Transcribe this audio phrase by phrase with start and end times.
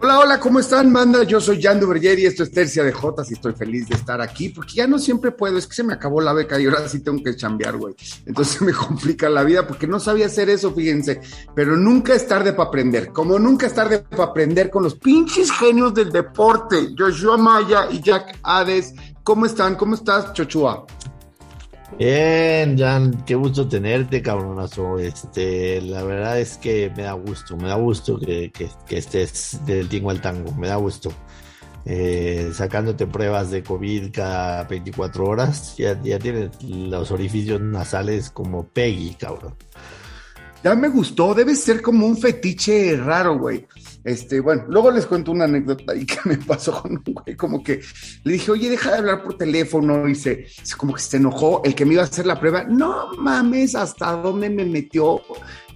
[0.00, 1.22] Hola, hola, ¿cómo están, banda?
[1.22, 4.20] Yo soy Jan Duverger y esto es Tercia de Jotas y estoy feliz de estar
[4.20, 6.88] aquí porque ya no siempre puedo, es que se me acabó la beca y ahora
[6.88, 7.94] sí tengo que chambear, güey.
[8.26, 11.20] Entonces me complica la vida porque no sabía hacer eso, fíjense.
[11.54, 15.50] Pero nunca es tarde para aprender, como nunca es tarde para aprender con los pinches
[15.52, 18.94] genios del deporte, Joshua Maya y Jack Hades.
[19.22, 19.76] ¿Cómo están?
[19.76, 20.84] ¿Cómo estás, Chochua?
[21.98, 24.98] Bien, Jan, qué gusto tenerte, cabronazo.
[24.98, 28.50] Este, la verdad es que me da gusto, me da gusto que,
[28.88, 31.12] estés del tingo al tango, me da gusto.
[31.84, 38.66] Eh, sacándote pruebas de COVID cada 24 horas, ya, ya tienes los orificios nasales como
[38.66, 39.54] Peggy, cabrón.
[40.62, 43.66] Ya me gustó, debe ser como un fetiche raro, güey.
[44.04, 47.62] Este, bueno, luego les cuento una anécdota ahí que me pasó con un güey, como
[47.62, 47.80] que
[48.24, 51.74] le dije, oye, deja de hablar por teléfono, y se, como que se enojó el
[51.74, 52.64] que me iba a hacer la prueba.
[52.64, 55.20] No mames, hasta dónde me metió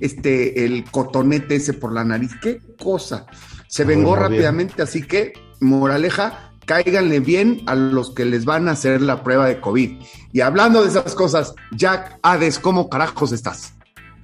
[0.00, 2.32] este, el cotonete ese por la nariz.
[2.42, 3.26] Qué cosa.
[3.68, 9.00] Se vengó rápidamente, así que, moraleja, cáiganle bien a los que les van a hacer
[9.02, 10.02] la prueba de COVID.
[10.32, 13.75] Y hablando de esas cosas, Jack Hades, ¿cómo carajos estás?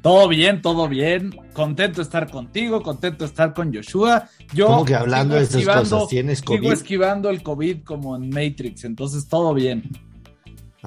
[0.02, 1.30] Todo bien, todo bien.
[1.54, 4.28] Contento de estar contigo, contento de estar con Joshua.
[4.52, 6.08] Yo ¿Cómo que hablando de esas cosas?
[6.08, 6.58] ¿Tienes COVID?
[6.58, 9.88] Sigo esquivando el COVID como en Matrix, entonces todo bien.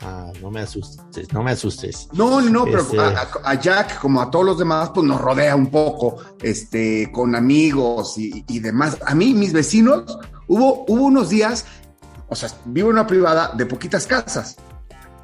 [0.01, 2.09] Ah, no me asustes, no me asustes.
[2.11, 5.67] No, no, pero este a, Jack, como a todos los demás, pues nos rodea un
[5.67, 8.97] poco, este, con amigos y, y demás.
[9.05, 11.65] A mí, mis vecinos, hubo, hubo unos días,
[12.27, 14.57] o sea, vivo en una privada de poquitas casas.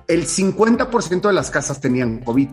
[0.07, 2.47] El 50% de las casas tenían COVID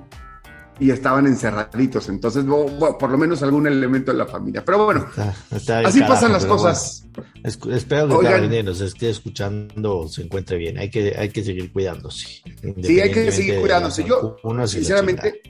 [0.80, 2.08] y estaban encerraditos.
[2.08, 4.64] Entonces, por lo menos algún elemento de la familia.
[4.64, 5.06] Pero bueno,
[5.84, 7.06] así pasan las cosas.
[7.42, 10.78] espero que Oigan, nos esté escuchando se encuentre bien.
[10.78, 12.42] Hay que, hay que seguir cuidándose.
[12.82, 14.04] Sí, hay que seguir cuidándose.
[14.04, 15.42] Yo, sinceramente,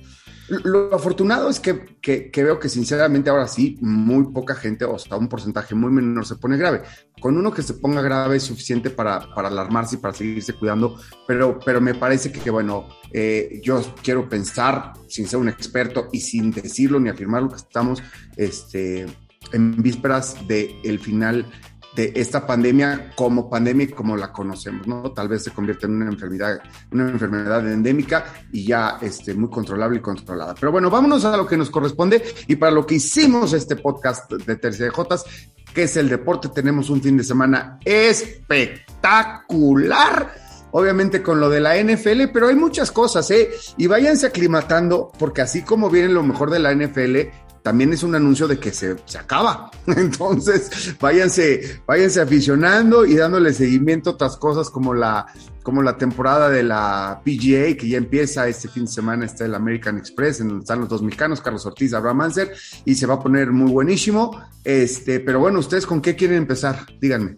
[0.49, 5.29] lo afortunado es que, veo que sinceramente ahora sí, muy poca gente, o hasta un
[5.29, 6.83] porcentaje muy menor, se pone grave.
[7.21, 11.59] Con uno que se ponga grave es suficiente para, alarmarse y para seguirse cuidando, pero,
[11.65, 16.51] pero me parece que, bueno, eh, yo quiero pensar, sin ser un experto y sin
[16.51, 18.03] decirlo ni afirmarlo, que estamos
[18.37, 19.07] este,
[19.53, 21.47] en vísperas del final
[21.95, 25.13] de esta pandemia como pandemia como la conocemos, ¿no?
[25.13, 26.61] Tal vez se convierta en una enfermedad,
[26.93, 30.55] una enfermedad endémica y ya este, muy controlable y controlada.
[30.55, 34.31] Pero bueno, vámonos a lo que nos corresponde y para lo que hicimos este podcast
[34.31, 35.25] de Tercia de Jotas,
[35.73, 40.49] que es el deporte, tenemos un fin de semana espectacular.
[40.71, 43.49] Obviamente con lo de la NFL, pero hay muchas cosas, ¿eh?
[43.79, 47.31] Y váyanse aclimatando, porque así como viene lo mejor de la NFL,
[47.63, 49.71] también es un anuncio de que se, acaba.
[49.87, 55.27] Entonces, váyanse, váyanse aficionando y dándole seguimiento a otras cosas como la,
[55.63, 59.55] como la temporada de la PGA, que ya empieza este fin de semana, está el
[59.55, 62.53] American Express, en donde están los dos mexicanos, Carlos Ortiz, Abraham Manser,
[62.85, 64.41] y se va a poner muy buenísimo.
[64.65, 66.87] Este, pero bueno, ¿ustedes con qué quieren empezar?
[67.01, 67.37] Díganme.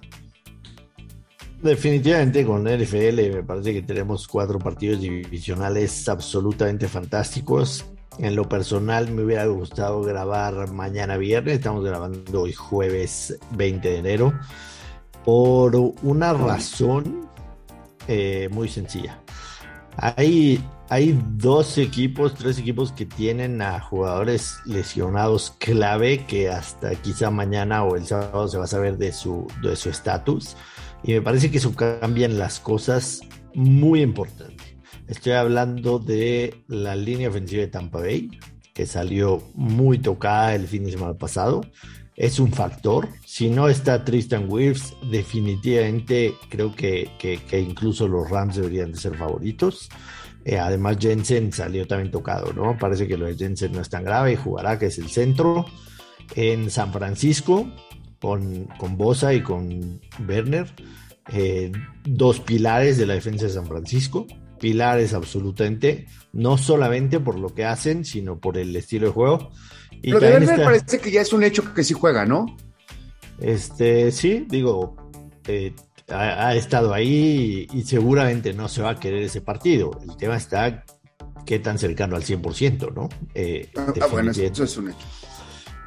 [1.62, 7.84] Definitivamente con NFL me parece que tenemos cuatro partidos divisionales absolutamente fantásticos.
[8.18, 13.98] En lo personal me hubiera gustado grabar mañana viernes, estamos grabando hoy jueves 20 de
[13.98, 14.32] enero,
[15.24, 17.28] por una razón
[18.08, 19.20] eh, muy sencilla.
[19.96, 27.30] Hay, hay dos equipos, tres equipos que tienen a jugadores lesionados clave que hasta quizá
[27.30, 30.56] mañana o el sábado se va a saber de su de su estatus.
[31.02, 33.20] Y me parece que eso cambian las cosas
[33.54, 34.49] muy importante.
[35.10, 38.30] Estoy hablando de la línea ofensiva de Tampa Bay,
[38.72, 41.62] que salió muy tocada el fin de semana pasado.
[42.14, 43.08] Es un factor.
[43.26, 47.10] Si no está Tristan Wirfs, definitivamente creo que,
[47.50, 49.88] incluso los Rams deberían de ser favoritos.
[50.44, 52.78] Eh, además, Jensen salió también tocado, ¿no?
[52.78, 55.66] Parece que lo de Jensen no es tan grave, jugará, que es el centro.
[56.36, 57.68] En San Francisco,
[58.20, 60.68] con, con Bosa y con Werner,
[61.32, 61.72] eh,
[62.04, 64.28] dos pilares de la defensa de San Francisco
[64.60, 69.50] pilares absolutamente, no solamente por lo que hacen, sino por el estilo de juego.
[70.02, 72.56] Y Pero de Werner parece que ya es un hecho que sí juega, ¿no?
[73.40, 74.96] Este, sí, digo,
[75.48, 75.74] eh,
[76.08, 79.98] ha, estado ahí y, seguramente no se va a querer ese partido.
[80.02, 80.84] El tema está
[81.46, 83.08] qué tan cercano al 100%, ¿no?
[83.34, 85.06] Eh, ah, ah bueno, eso es un hecho.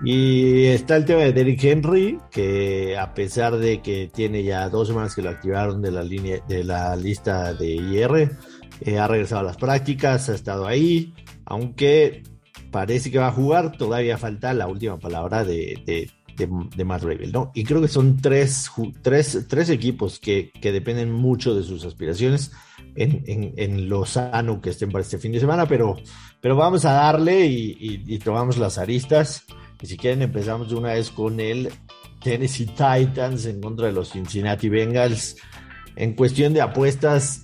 [0.04, 4.90] Y está el tema de Derrick Henry, que a pesar de que tiene ya dos
[4.90, 8.38] semanas que lo activaron de la línea, de la lista de IR,
[8.82, 11.14] eh, ha regresado a las prácticas, ha estado ahí,
[11.46, 12.24] aunque
[12.72, 16.10] parece que va a jugar, todavía falta la última palabra de, de,
[16.76, 17.52] de, Matt Rabel, ¿no?
[17.54, 18.72] Y creo que son tres,
[19.02, 22.52] tres, tres equipos que, que, dependen mucho de sus aspiraciones
[22.96, 25.96] en, en, en, lo sano que estén para este fin de semana, pero,
[26.42, 29.44] pero vamos a darle y, y, y tomamos las aristas.
[29.82, 31.70] Y si quieren empezamos de una vez con el
[32.24, 35.36] Tennessee Titans en contra de los Cincinnati Bengals.
[35.96, 37.44] En cuestión de apuestas,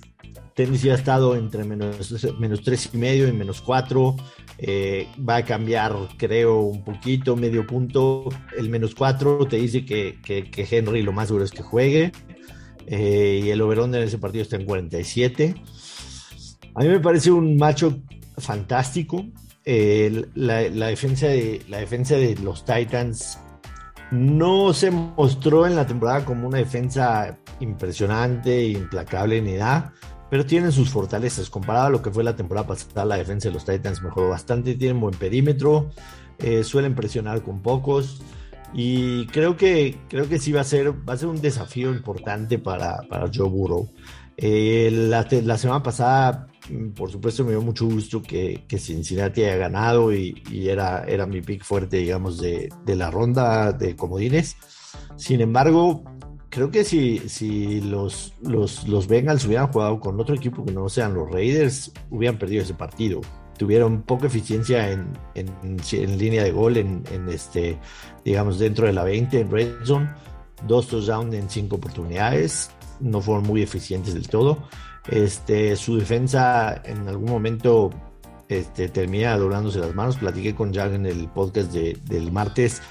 [0.60, 4.14] Tennessee ha estado entre menos, menos tres y medio y menos cuatro.
[4.58, 8.28] Eh, va a cambiar, creo, un poquito, medio punto.
[8.58, 12.12] El menos cuatro te dice que, que, Henry lo más seguro es que juegue.
[12.86, 15.54] Eh, y el overón en ese partido está en 47.
[16.74, 18.02] A mí me parece un macho
[18.36, 19.24] fantástico.
[19.64, 23.38] la, la, defensa de, la defensa de los Titans
[24.10, 29.94] no se mostró en la temporada como una defensa impresionante, implacable ni nada,
[30.30, 31.50] pero tienen sus fortalezas.
[31.50, 34.74] Comparado a lo que fue la temporada pasada, la defensa de los Titans mejoró bastante,
[34.74, 35.90] tienen buen perímetro,
[36.38, 38.22] eh, suelen presionar con pocos.
[38.72, 42.58] Y creo que, creo que sí va a ser, va a ser un desafío importante
[42.58, 43.90] para, para Joe Burrow.
[44.36, 49.42] Eh, la, la, semana pasada Mm, por supuesto me dio mucho gusto que, que Cincinnati
[49.42, 54.56] haya ganado y, era, era mi pick fuerte, digamos, de, de, la ronda de comodines.
[55.16, 56.04] Sin embargo,
[56.50, 60.88] creo que si, si los, los, los Bengals hubieran jugado con otro equipo que no
[60.88, 63.20] sean los Raiders, hubieran perdido ese partido.
[63.56, 65.48] Tuvieron poca eficiencia en, en,
[65.92, 67.78] en línea de gol, en, en, este,
[68.24, 70.10] digamos, dentro de la 20, en red zone.
[70.66, 72.70] Dos touchdowns en cinco oportunidades.
[73.00, 74.58] No fueron muy eficientes del todo.
[75.08, 77.90] Este, su defensa en algún momento
[78.48, 80.16] este, termina doblándose las manos.
[80.16, 82.82] Platiqué con Jack en el podcast del martes.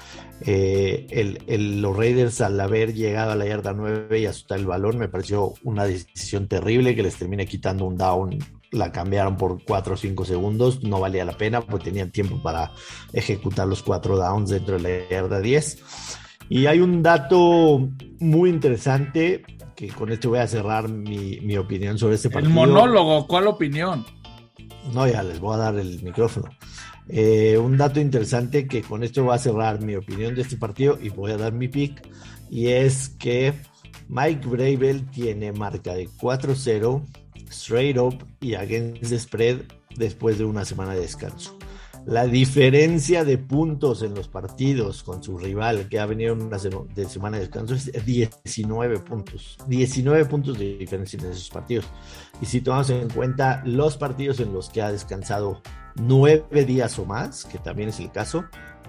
[0.46, 1.06] Eh,
[1.46, 5.08] el, los Raiders al haber llegado a la yarda 9 y asustar el balón me
[5.08, 8.38] pareció una decisión terrible que les termina quitando un down.
[8.70, 12.70] La cambiaron por 4 o 5 segundos, no valía la pena porque tenían tiempo para
[13.12, 15.82] ejecutar los 4 downs dentro de la yarda 10.
[16.48, 17.88] Y hay un dato
[18.18, 19.42] muy interesante
[19.76, 22.50] que con esto voy a cerrar mi, opinión sobre este partido.
[22.50, 24.04] El monólogo, ¿cuál opinión?
[24.92, 26.50] No, ya les voy a dar el micrófono.
[27.12, 30.96] Eh, un dato interesante que con esto voy a cerrar mi opinión de este partido
[31.02, 32.06] y voy a dar mi pick.
[32.48, 33.52] Y es que
[34.08, 37.02] Mike Bravel tiene marca de 4-0,
[37.50, 39.62] straight up y against the spread
[39.96, 41.58] después de una semana de descanso.
[42.06, 46.58] La diferencia de puntos en los partidos con su rival que ha venido en una
[46.58, 49.58] semana de descanso es 19 puntos.
[49.66, 51.86] 19 puntos de diferencia en esos partidos.
[52.40, 55.60] Y si tomamos en cuenta los partidos en los que ha descansado
[55.96, 58.44] 9 días o más, que también es el caso,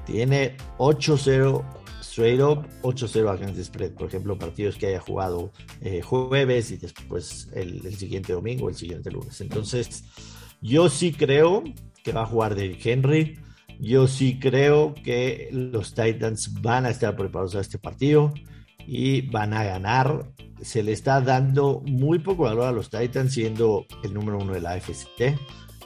[0.06, 1.64] tiene 8-0
[2.02, 3.92] straight up, 8-0 against the spread.
[3.92, 5.52] Por ejemplo, partidos que haya jugado
[5.82, 9.40] eh, jueves y después el, el siguiente domingo, el siguiente lunes.
[9.42, 10.04] Entonces,
[10.62, 11.64] yo sí creo
[12.04, 13.40] que va a jugar de Henry.
[13.80, 18.34] Yo sí creo que los Titans van a estar preparados a este partido
[18.86, 20.32] y van a ganar.
[20.62, 24.62] Se le está dando muy poco valor a los Titans siendo el número uno de
[24.62, 25.36] la AFC.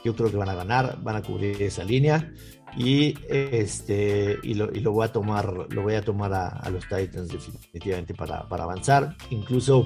[0.06, 2.32] Yo creo que van a ganar, van a cubrir esa línea
[2.76, 7.26] y este y lo, voy a tomar lo voy a tomar a, a los Titans
[7.26, 9.16] definitivamente para, para avanzar.
[9.30, 9.84] Incluso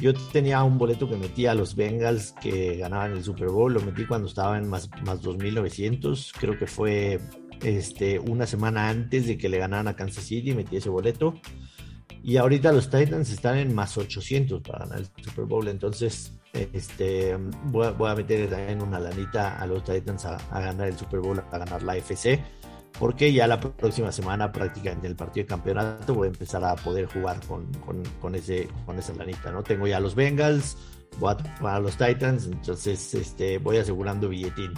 [0.00, 3.80] yo tenía un boleto que metía a los Bengals que ganaban el Super Bowl, lo
[3.80, 7.20] metí cuando estaba en más, más 2.900, creo que fue
[7.62, 11.34] este, una semana antes de que le ganaran a Kansas City, metí ese boleto.
[12.24, 17.36] Y ahorita los Titans están en más 800 para ganar el Super Bowl, entonces este,
[17.64, 20.96] voy, a, voy a meter también una lanita a los Titans a, a ganar el
[20.96, 22.40] Super Bowl, a ganar la FC
[22.98, 26.76] porque ya la próxima semana prácticamente en el partido de campeonato voy a empezar a
[26.76, 27.66] poder jugar con,
[28.20, 29.62] con, ese, con esa lanita, ¿no?
[29.62, 30.76] Tengo ya los Bengals,
[31.18, 34.74] voy a tomar a los Titans, entonces este, voy asegurando billetín.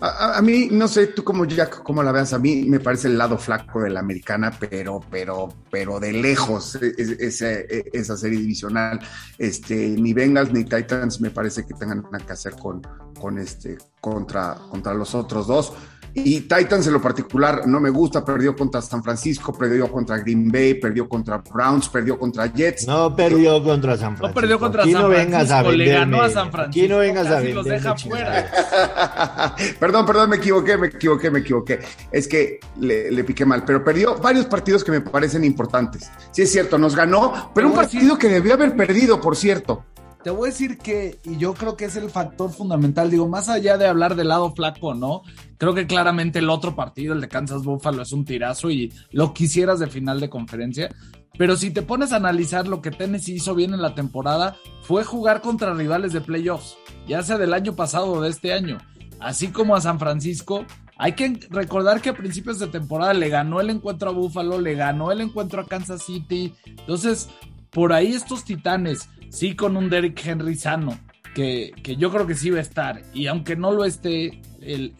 [0.00, 3.16] A, mí, no sé, tú como Jack, cómo la veas, a mí me parece el
[3.16, 8.38] lado flaco de la americana, pero, pero, pero de lejos, e, e, e, esa, serie
[8.38, 9.00] divisional.
[9.38, 12.82] Este, ni Bengals ni Titans me parece que tengan nada que hacer con,
[13.18, 15.72] con este, contra, contra los otros dos.
[16.16, 20.50] Y Titans en lo particular no me gusta, perdió contra San Francisco, perdió contra Green
[20.50, 22.86] Bay, perdió contra Browns, perdió contra Jets.
[22.86, 24.28] No perdió contra San Francisco.
[24.28, 26.84] No perdió contra San Francisco, vengas a le ganó a San Francisco.
[26.84, 29.54] Aquí no vengas a los deja fuera.
[29.80, 31.80] perdón, perdón, me equivoqué, me equivoqué, me equivoqué.
[32.12, 36.08] Es que le, le, piqué mal, pero perdió varios partidos que me parecen importantes.
[36.30, 39.84] Sí es cierto, nos ganó, pero un partido que debió haber perdido, por cierto.
[40.24, 43.50] Te voy a decir que, y yo creo que es el factor fundamental, digo, más
[43.50, 45.20] allá de hablar del lado flaco, ¿no?
[45.58, 49.34] Creo que claramente el otro partido, el de Kansas Buffalo, es un tirazo y lo
[49.34, 50.88] quisieras de final de conferencia.
[51.36, 55.04] Pero si te pones a analizar lo que Tennessee hizo bien en la temporada, fue
[55.04, 58.78] jugar contra rivales de playoffs, ya sea del año pasado o de este año.
[59.20, 60.64] Así como a San Francisco,
[60.96, 64.74] hay que recordar que a principios de temporada le ganó el encuentro a Buffalo, le
[64.74, 66.54] ganó el encuentro a Kansas City.
[66.64, 67.28] Entonces,
[67.68, 70.98] por ahí estos titanes sí con un Derrick Henry sano,
[71.34, 73.02] que, que, yo creo que sí va a estar.
[73.12, 74.40] Y aunque no lo esté,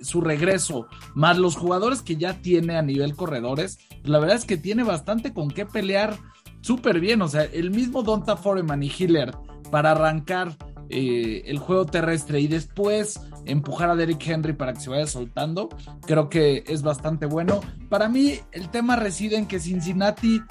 [0.01, 4.57] su regreso, más los jugadores que ya tiene a nivel corredores, la verdad es que
[4.57, 6.17] tiene bastante con qué pelear
[6.61, 7.23] súper bien.
[7.23, 9.35] O sea, el mismo Donta Foreman y Hiller
[9.71, 10.57] para arrancar
[10.91, 15.69] eh, el juego terrestre y después empujar a Derrick Henry para que se vaya soltando,
[16.07, 17.61] creo que es bastante bueno.
[17.89, 20.43] Para mí, el tema reside en que Cincinnati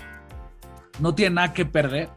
[0.99, 2.09] no tiene nada que perder,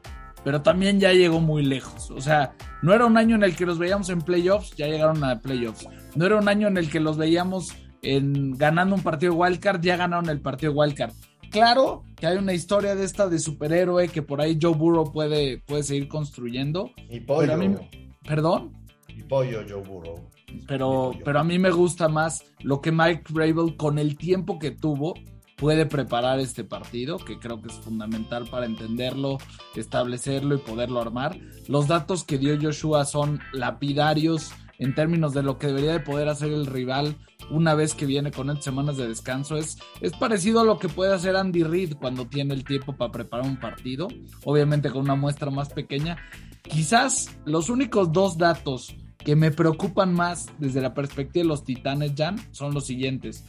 [0.46, 2.08] pero también ya llegó muy lejos.
[2.12, 5.24] O sea, no era un año en el que los veíamos en playoffs, ya llegaron
[5.24, 5.88] a playoffs.
[6.14, 9.80] No era un año en el que los veíamos en ganando un partido de wildcard,
[9.80, 11.12] ya ganaron el partido de wildcard.
[11.50, 15.58] Claro que hay una historia de esta de superhéroe que por ahí Joe Burrow puede,
[15.66, 16.92] puede seguir construyendo.
[17.10, 17.80] Y pollo.
[18.22, 18.72] ¿Perdón?
[19.08, 20.30] Y pollo Joe Burrow.
[20.68, 24.70] Pero, pero a mí me gusta más lo que Mike Rabel con el tiempo que
[24.70, 25.14] tuvo
[25.56, 29.38] puede preparar este partido, que creo que es fundamental para entenderlo,
[29.74, 31.38] establecerlo y poderlo armar.
[31.66, 36.28] Los datos que dio Joshua son lapidarios en términos de lo que debería de poder
[36.28, 37.16] hacer el rival
[37.50, 39.56] una vez que viene con estas semanas de descanso.
[39.56, 43.12] Es, es parecido a lo que puede hacer Andy Reid cuando tiene el tiempo para
[43.12, 44.08] preparar un partido,
[44.44, 46.18] obviamente con una muestra más pequeña.
[46.62, 52.12] Quizás los únicos dos datos que me preocupan más desde la perspectiva de los Titanes,
[52.16, 53.44] Jan, son los siguientes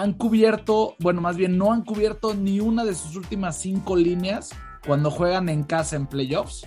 [0.00, 4.50] han cubierto, bueno, más bien no han cubierto ni una de sus últimas cinco líneas
[4.86, 6.66] cuando juegan en casa en playoffs.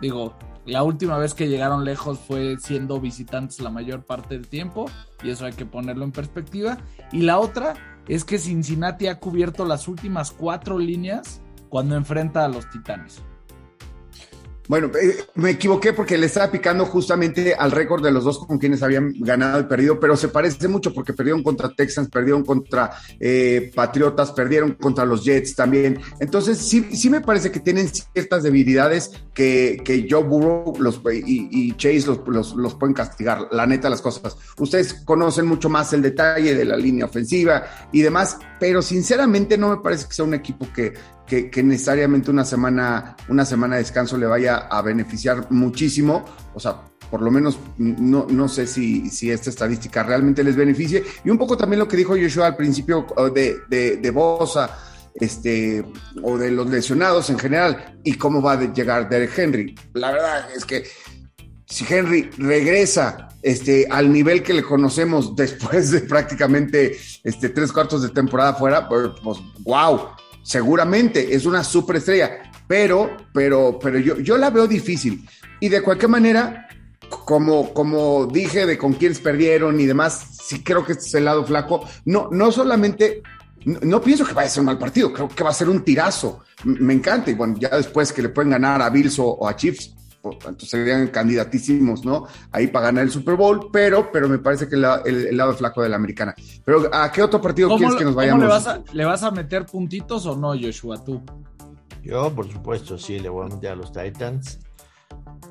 [0.00, 0.34] Digo,
[0.66, 4.86] la última vez que llegaron lejos fue siendo visitantes la mayor parte del tiempo,
[5.22, 6.78] y eso hay que ponerlo en perspectiva.
[7.12, 7.74] Y la otra
[8.06, 13.22] es que Cincinnati ha cubierto las últimas cuatro líneas cuando enfrenta a los Titanes.
[14.70, 18.56] Bueno, eh, me equivoqué porque le estaba picando justamente al récord de los dos con
[18.56, 22.92] quienes habían ganado y perdido, pero se parece mucho porque perdieron contra Texans, perdieron contra
[23.18, 25.98] eh, Patriotas, perdieron contra los Jets también.
[26.20, 31.72] Entonces, sí, sí me parece que tienen ciertas debilidades que, que Joe Burrow los, y,
[31.72, 34.36] Chase los, los, pueden castigar, la neta las cosas.
[34.56, 39.70] Ustedes conocen mucho más el detalle de la línea ofensiva y demás, pero sinceramente no
[39.70, 40.92] me parece que sea un equipo que,
[41.30, 46.24] que, necesariamente una semana, una semana de descanso le vaya a beneficiar muchísimo.
[46.54, 51.04] O sea, por lo menos no, no sé si, si, esta estadística realmente les beneficie.
[51.24, 54.76] Y un poco también lo que dijo Joshua al principio de, de, de Bosa,
[55.14, 55.84] este,
[56.22, 59.74] o de los lesionados en general, y cómo va a llegar Derek Henry.
[59.94, 60.84] La verdad es que
[61.66, 68.02] si Henry regresa este, al nivel que le conocemos después de prácticamente este, tres cuartos
[68.02, 70.08] de temporada fuera, pues, pues wow,
[70.42, 75.28] seguramente es una superestrella, pero, pero, pero yo, yo la veo difícil.
[75.60, 76.68] Y de cualquier manera,
[77.08, 81.24] como, como dije de con quiénes perdieron y demás, sí creo que este es el
[81.24, 81.86] lado flaco.
[82.04, 83.22] No, no solamente,
[83.64, 85.84] no, pienso que vaya a ser un mal partido, creo que va a ser un
[85.84, 86.40] tirazo.
[86.64, 87.30] Me encanta.
[87.30, 91.08] Y bueno, ya después que le pueden ganar a Bills o a Chiefs, entonces serían
[91.08, 92.26] candidatísimos, ¿no?
[92.52, 95.88] Ahí para ganar el Super Bowl, pero, pero me parece que el, lado flaco de
[95.88, 96.34] la americana.
[96.64, 98.42] Pero ¿a qué otro partido quieres que nos vayamos?
[98.42, 101.22] Le vas, a, ¿Le vas a meter puntitos o no, Joshua, tú?
[102.02, 104.60] Yo, por supuesto, sí, le voy a meter a los Titans.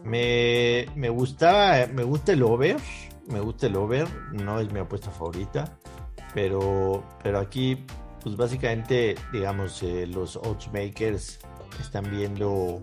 [0.04, 2.78] Me, me gustaba, me gusta el over,
[3.28, 5.78] me gusta el over, no es mi apuesta favorita,
[6.34, 7.86] pero, pero aquí,
[8.24, 11.40] pues básicamente, digamos, eh, los odds makers
[11.80, 12.82] están viendo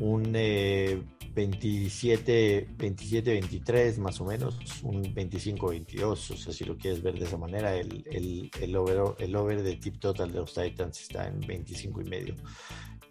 [0.00, 1.02] un eh,
[1.34, 7.18] 27, 27, 23 más o menos, un 25, 22, o sea, si lo quieres ver
[7.18, 11.00] de esa manera, el, el, el, over, el over de tip total de los Titans
[11.00, 12.34] está en 25 y medio.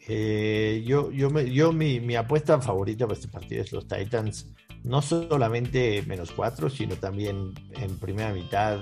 [0.08, 4.48] Eh, yo, yo, me, yo mi, mi, apuesta favorita para este partido es los Titans,
[4.84, 8.80] no solamente menos 4, sino también en primera mitad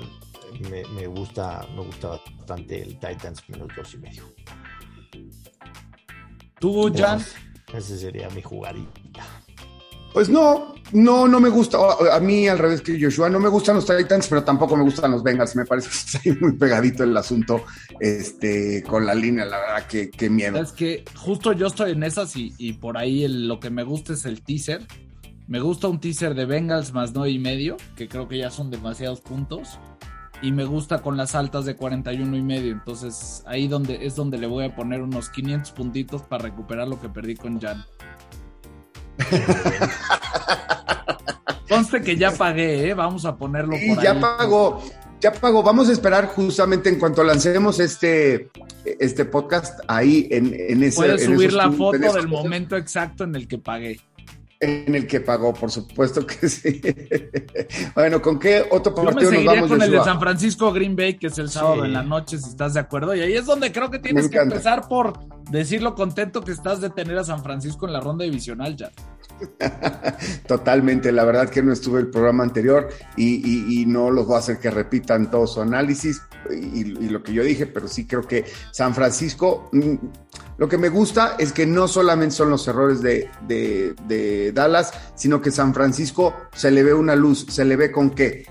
[0.69, 4.23] me, me, gusta, me gusta bastante el Titans menos 2 y medio.
[6.59, 7.21] ¿Tú, Jan?
[7.73, 9.06] Ese sería mi jugadita.
[10.17, 11.77] Pues no, no, no me gusta.
[12.11, 15.11] A mí, al revés que Joshua, no me gustan los Titans, pero tampoco me gustan
[15.11, 15.55] los Bengals.
[15.55, 17.63] Me parece que está muy pegadito el asunto
[17.99, 19.45] este, con la línea.
[19.45, 20.59] La verdad, que, qué miedo.
[20.59, 24.25] Es que justo yo estoy en esas y, por ahí lo que me gusta es
[24.25, 24.87] el teaser.
[25.45, 28.71] Me gusta un teaser de Bengals más 9 y medio, que creo que ya son
[28.71, 29.77] demasiados puntos.
[30.41, 32.71] Y me gusta con las altas de 41 y medio.
[32.71, 36.99] Entonces ahí donde, es donde le voy a poner unos 500 puntitos para recuperar lo
[36.99, 37.85] que perdí con Jan.
[41.69, 42.93] Conste que ya pagué, ¿eh?
[42.93, 44.81] vamos a ponerlo por y ya pagó,
[45.19, 45.63] ya pagó.
[45.63, 48.49] Vamos a esperar justamente en cuanto lancemos este,
[48.85, 50.95] este podcast ahí en, en ese.
[50.95, 53.99] Puedes subir la foto del momento exacto en el que pagué.
[54.59, 56.81] En el que pagó, por supuesto que sí.
[57.95, 59.69] bueno, ¿con qué otro partido nos vamos?
[59.69, 62.49] con el de San Francisco Green Bay, que es el sábado en la noche, si
[62.49, 63.13] estás de acuerdo.
[63.13, 65.19] Y ahí es donde creo que tienes que empezar por
[65.51, 68.91] decir lo contento que estás de tener a San Francisco en la ronda divisional ya.
[70.47, 74.59] Totalmente, la verdad que no estuve el programa anterior y, no los voy a hacer
[74.59, 78.93] que repitan todo su análisis y, lo que yo dije, pero sí creo que San
[78.93, 79.95] Francisco, mm,
[80.57, 85.41] lo que me gusta es que no solamente son los errores de, de Dallas, sino
[85.41, 88.45] que San Francisco se le ve una luz, se le ve con qué,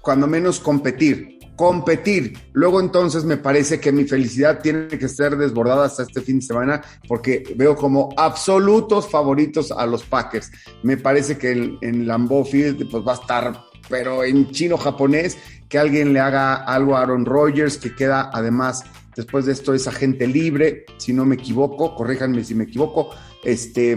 [0.00, 2.38] cuando menos competir, competir.
[2.52, 6.46] Luego entonces me parece que mi felicidad tiene que ser desbordada hasta este fin de
[6.46, 10.50] semana porque veo como absolutos favoritos a los Packers.
[10.82, 16.12] Me parece que en, Lambeau Field pues va a estar, pero en chino-japonés, que alguien
[16.12, 18.84] le haga algo a Aaron Rodgers, que queda además
[19.16, 23.10] después de esto es agente libre, si no me equivoco, corríjanme si me equivoco.
[23.44, 23.96] Este,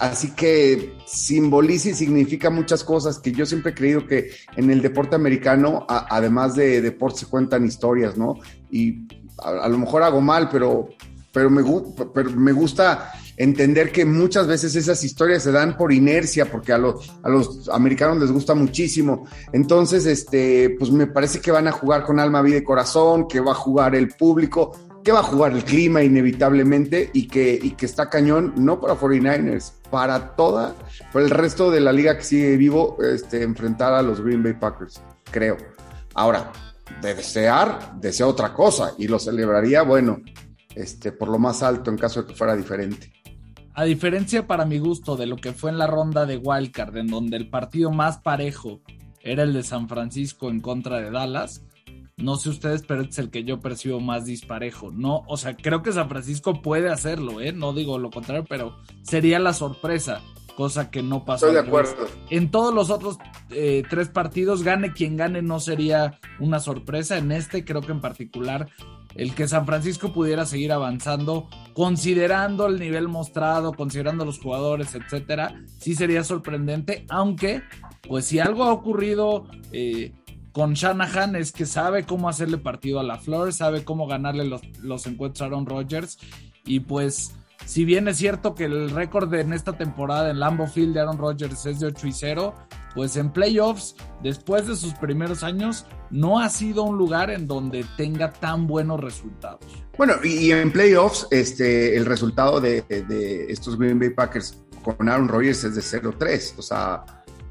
[0.00, 4.80] así que simboliza y significa muchas cosas que yo siempre he creído que en el
[4.80, 8.36] deporte americano, además de deporte, se cuentan historias, ¿no?
[8.70, 9.06] Y
[9.38, 10.88] a, lo mejor hago mal, pero,
[11.32, 11.62] pero, me,
[12.14, 16.78] pero me gusta entender que muchas veces esas historias se dan por inercia, porque a,
[16.78, 19.26] los a los americanos les gusta muchísimo.
[19.52, 23.40] Entonces, este, pues me parece que van a jugar con alma, vida y corazón, que
[23.40, 24.72] va a jugar el público,
[25.04, 28.94] que va a jugar el clima inevitablemente y que, y que está cañón, no para
[28.94, 30.74] 49ers, para toda,
[31.12, 34.54] para el resto de la liga que sigue vivo, este, enfrentar a los Green Bay
[34.54, 35.56] Packers, creo.
[36.14, 36.52] Ahora,
[37.00, 40.20] de desear, desea otra cosa y lo celebraría, bueno,
[40.74, 43.12] este, por lo más alto en caso de que fuera diferente.
[43.78, 47.06] A diferencia para mi gusto de lo que fue en la ronda de Wildcard, en
[47.06, 48.80] donde el partido más parejo
[49.20, 51.64] era el de San Francisco en contra de Dallas,
[52.16, 54.90] no sé ustedes, pero es el que yo percibo más disparejo.
[54.90, 57.52] No, o sea, creo que San Francisco puede hacerlo, ¿eh?
[57.52, 60.22] No digo lo contrario, pero sería la sorpresa,
[60.56, 61.46] cosa que no pasó.
[61.46, 62.08] Estoy de acuerdo.
[62.30, 63.18] En todos los otros
[63.50, 67.16] eh, tres partidos, gane quien gane, no sería una sorpresa.
[67.16, 68.70] En este, creo que en particular,
[69.14, 75.54] el que San Francisco pudiera seguir avanzando, considerando el nivel mostrado, considerando los jugadores, etcétera,
[75.78, 77.62] sí sería sorprendente, aunque,
[78.06, 79.46] pues si algo ha ocurrido.
[79.72, 80.12] Eh,
[80.52, 84.60] con Shanahan es que sabe cómo hacerle partido a la Flor, sabe cómo ganarle los,
[84.80, 86.18] los encuentros a Aaron Rodgers.
[86.64, 90.94] Y pues, si bien es cierto que el récord en esta temporada en Lambeau Field
[90.94, 92.54] de Aaron Rodgers es de 8 y 0,
[92.94, 97.84] pues en playoffs, después de sus primeros años, no ha sido un lugar en donde
[97.96, 99.60] tenga tan buenos resultados.
[99.96, 105.28] Bueno, y, en playoffs, este, el resultado de, de estos Green Bay Packers con Aaron
[105.28, 106.54] Rodgers es de 0-3.
[106.56, 107.04] O sea,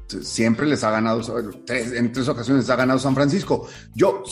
[0.08, 1.22] siempre les ha ganado,
[1.68, 3.68] en tres ocasiones ha ganado San Francisco.
[3.94, 4.22] Yo,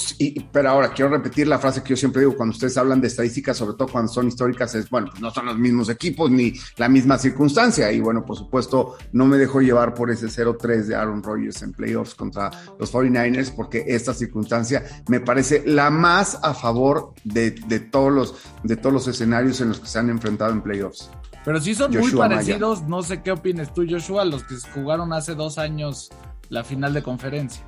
[0.53, 3.57] pero ahora quiero repetir la frase que yo siempre digo cuando ustedes hablan de estadísticas,
[3.57, 6.89] sobre todo cuando son históricas, es, bueno, pues no son los mismos equipos ni la
[6.89, 7.91] misma circunstancia.
[7.93, 11.73] Y bueno, por supuesto, no me dejo llevar por ese 0-3 de Aaron Rodgers en
[11.73, 17.81] playoffs contra los 49ers, porque esta circunstancia me parece la más a favor de, de
[17.81, 21.11] todos, los, de todos los escenarios en los que se han enfrentado en playoffs.
[21.47, 25.37] Pero sí son muy parecidos, no sé qué opines tú, Joshua, los que jugaron hace
[25.37, 26.11] dos años
[26.49, 27.65] la final de conferencia.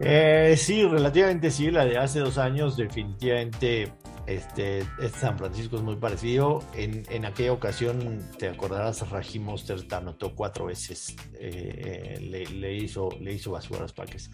[0.00, 3.92] Eh, sí, relativamente sí, la de hace dos años definitivamente
[4.28, 4.86] este,
[5.18, 6.62] San Francisco es muy parecido.
[6.74, 12.20] En, aquella ocasión, te acordarás, Raji Monster anotó cuatro veces, eh,
[12.52, 14.30] le, hizo, le hizo basura a los Paques.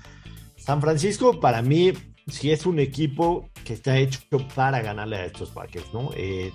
[0.57, 1.95] San Francisco, para mí,
[2.27, 4.21] sí es un equipo que está hecho
[4.55, 6.11] para ganarle a estos Packers, ¿no?
[6.15, 6.53] Eh,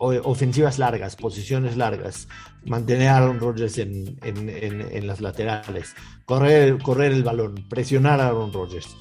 [0.00, 2.26] ofensivas largas, posiciones largas,
[2.64, 8.96] mantener a Aaron Rodgers en, las laterales, correr, correr el balón, presionar a Aaron Rodgers.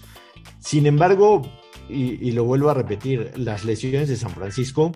[0.60, 1.42] Sin embargo,
[1.88, 4.92] y, lo vuelvo a repetir, las lesiones de San Francisco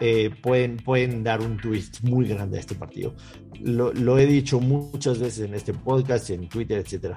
[0.00, 3.14] eh, pueden, pueden dar un twist muy grande a este partido.
[3.60, 7.16] Lo, lo, he dicho muchas veces en este podcast, en Twitter, etcétera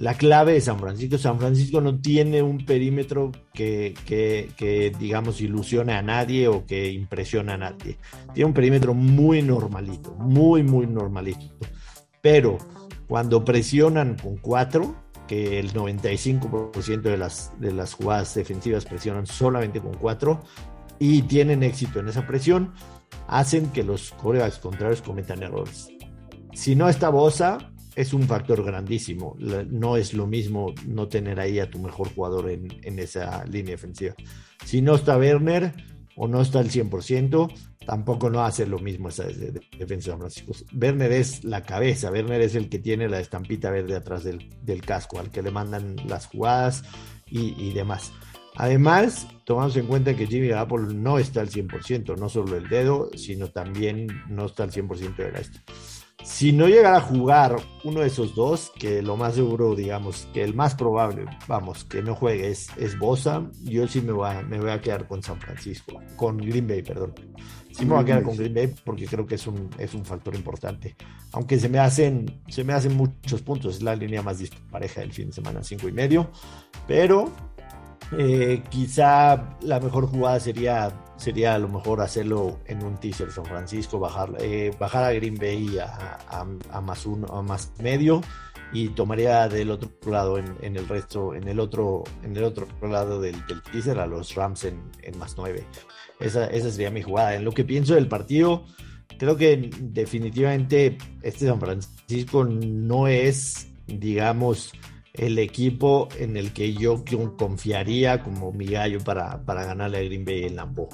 [0.00, 1.18] la clave de San Francisco.
[1.18, 7.52] San Francisco no tiene un perímetro que, que, digamos, ilusione a nadie o que impresione
[7.52, 7.98] a nadie.
[8.32, 11.44] Tiene un perímetro muy normalito, muy, muy normalito.
[12.22, 12.56] Pero
[13.08, 19.80] cuando presionan con cuatro, que el 95% de las, de las jugadas defensivas presionan solamente
[19.80, 20.40] con cuatro
[21.00, 22.72] y tienen éxito en esa presión,
[23.26, 25.88] hacen que los corebacks contrarios cometan errores.
[26.52, 29.36] Si no está Bosa, es un factor grandísimo.
[29.38, 34.14] No es lo mismo no tener ahí a tu mejor jugador en, esa línea defensiva.
[34.64, 35.72] Si no está Werner
[36.16, 37.52] o no está al 100%,
[37.86, 40.52] tampoco no hace lo mismo esa defensa de Francisco.
[40.72, 45.18] Werner es la cabeza, Werner es el que tiene la estampita verde atrás del, casco,
[45.18, 46.82] al que le mandan las jugadas
[47.26, 48.12] y, demás.
[48.60, 53.08] Además, tomamos en cuenta que Jimmy Apple no está al 100%, no solo el dedo,
[53.16, 55.40] sino también no está al 100% de la
[56.22, 60.42] si no llegara a jugar uno de esos dos, que lo más seguro, digamos, que
[60.42, 64.42] el más probable, vamos, que no juegue es, es Bosa, yo sí me voy, a,
[64.42, 67.14] me voy a quedar con San Francisco, con Green Bay, perdón.
[67.72, 70.04] Sí me voy a quedar con Green Bay porque creo que es un, es un
[70.04, 70.96] factor importante.
[71.32, 75.12] Aunque se me hacen, se me hacen muchos puntos, es la línea más dispareja del
[75.12, 76.30] fin de semana, cinco y medio,
[76.86, 77.32] pero
[78.18, 83.44] eh, quizá la mejor jugada sería, sería a lo mejor hacerlo en un teaser San
[83.44, 86.18] Francisco, bajar, eh, bajar a Green Bay a,
[86.70, 88.20] a, más uno, a más medio
[88.72, 93.20] y tomaría del otro lado en, el resto, en el otro, en el otro lado
[93.20, 95.66] del, del teaser a los Rams en, en más nueve.
[96.20, 97.34] Esa, esa sería mi jugada.
[97.34, 98.64] En lo que pienso del partido,
[99.18, 104.72] creo que definitivamente este San Francisco no es, digamos,
[105.14, 107.04] el equipo en el que yo
[107.36, 110.88] confiaría como mi gallo para, para ganarle a Green Bay en Lambeau.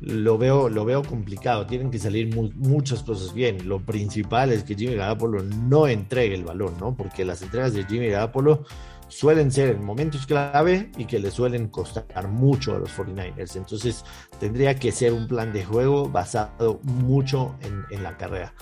[0.00, 3.68] Lo veo, lo veo complicado, tienen que salir muchas cosas bien.
[3.68, 6.94] Lo principal es que Jimmy Garoppolo no entregue el balón, ¿no?
[6.94, 8.64] Porque las entregas de Jimmy Garoppolo
[9.08, 13.56] suelen ser en momentos clave y que le suelen costar mucho a los 49ers.
[13.56, 14.04] Entonces
[14.40, 17.54] tendría que ser un plan de juego basado mucho
[17.90, 18.52] en la carrera.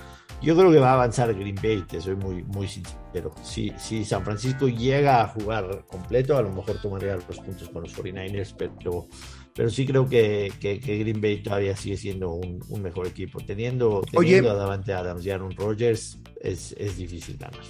[0.42, 3.32] Yo creo que va a avanzar Green Bay, te soy muy, muy sincero.
[3.44, 7.82] Si, si San Francisco llega a jugar completo, a lo mejor tomaría los puntos con
[7.82, 9.06] los 49ers, pero,
[9.54, 13.38] pero sí creo que, que, Green Bay todavía sigue siendo un, un mejor equipo.
[13.38, 17.60] Teniendo, teniendo a Davante Adams y Aaron Rodgers, es, es difícil ganar.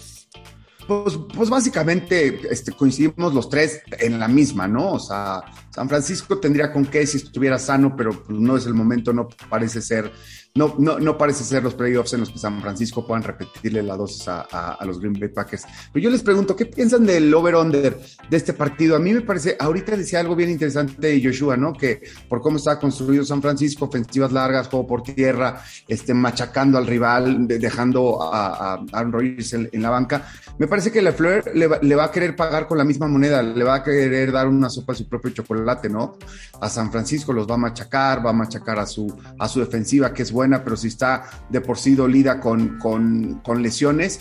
[0.87, 4.93] Pues, pues básicamente este, coincidimos los tres en la misma, ¿no?
[4.93, 8.75] O sea, San Francisco tendría con qué si estuviera sano, pero pues, no es el
[8.75, 10.11] momento, no parece ser
[10.55, 13.97] no, no, no parece ser los playoffs en los que San Francisco puedan repetirle la
[13.97, 15.65] dosis a, a, los Green Bay Packers.
[15.91, 18.95] Pero yo les pregunto, ¿qué piensan del over-under de este partido?
[18.95, 21.73] A mí me parece, ahorita decía algo bien interesante Joshua, ¿no?
[21.73, 26.87] Que por cómo está construido San Francisco, ofensivas largas, juego por tierra, este, machacando al
[26.87, 29.37] rival, dejando a, a Aaron
[29.73, 30.29] en, la banca.
[30.59, 33.43] Me parece que la Fleur le le va, a querer pagar con la misma moneda,
[33.43, 36.19] le va a querer dar una sopa a su propio chocolate, ¿no?
[36.61, 39.07] A San Francisco los va a machacar, va a machacar a su,
[39.39, 42.79] a su defensiva, que es buena buena, pero si está de por sí dolida con,
[42.79, 44.21] con, lesiones.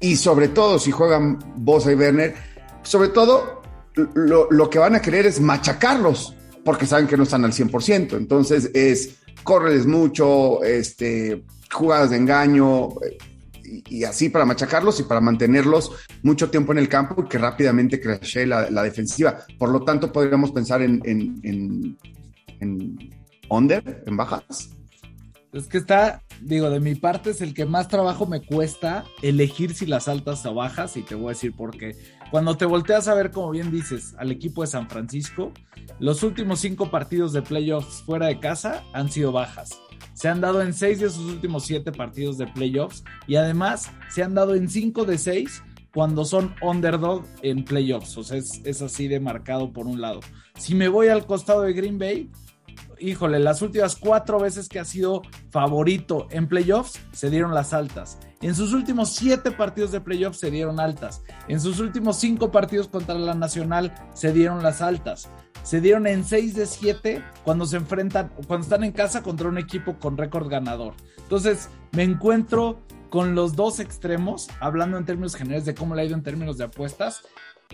[0.00, 2.34] Y sobre todo, si juegan Bosa y Werner,
[2.82, 3.62] sobre todo
[3.94, 8.16] lo, que van a querer es machacarlos, porque saben que no están al 100%.
[8.18, 12.90] Entonces es córreles mucho, este, jugadas de engaño,
[13.88, 17.98] y, así para machacarlos y para mantenerlos mucho tiempo en el campo y que rápidamente
[17.98, 19.38] crashe la, la defensiva.
[19.58, 21.98] Por lo tanto, podríamos pensar en, en, en,
[22.60, 22.98] en
[23.48, 24.70] under, en bajas.
[25.52, 29.74] Es que está, digo, de mi parte es el que más trabajo me cuesta elegir
[29.74, 31.94] si las altas o bajas y te voy a decir por qué.
[32.30, 35.52] Cuando te volteas a ver, como bien dices, al equipo de San Francisco,
[35.98, 39.78] los últimos cinco partidos de playoffs fuera de casa han sido bajas.
[40.14, 44.22] Se han dado en seis de sus últimos siete partidos de playoffs y además se
[44.22, 45.62] han dado en cinco de seis
[45.92, 48.16] cuando son underdog en playoffs.
[48.16, 50.20] O sea, es, es así de marcado por un lado.
[50.56, 52.30] Si me voy al costado de Green Bay,
[52.98, 58.18] híjole, las últimas cuatro veces que ha sido favorito en playoffs, se dieron las altas.
[58.40, 61.22] En sus últimos siete partidos de playoffs se dieron altas.
[61.48, 65.28] En sus últimos cinco partidos contra la Nacional se dieron las altas.
[65.62, 69.58] Se dieron en seis de siete cuando se enfrentan, cuando están en casa contra un
[69.58, 70.94] equipo con récord ganador.
[71.18, 72.80] Entonces, me encuentro
[73.10, 76.58] con los dos extremos, hablando en términos generales de cómo le ha ido en términos
[76.58, 77.22] de apuestas.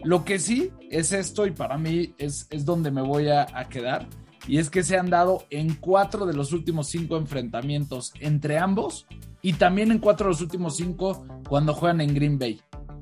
[0.04, 4.06] Lo que sí es esto, y para mí es, es donde me voy a quedar
[4.48, 9.06] y es que se han dado en cuatro de los últimos cinco enfrentamientos entre ambos
[9.42, 12.60] y también en cuatro de los últimos cinco cuando juegan en Green Bay.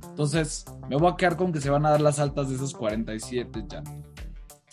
[0.09, 2.75] Entonces, me voy a quedar con que se van a dar las altas de esos
[2.75, 3.83] 47 ya.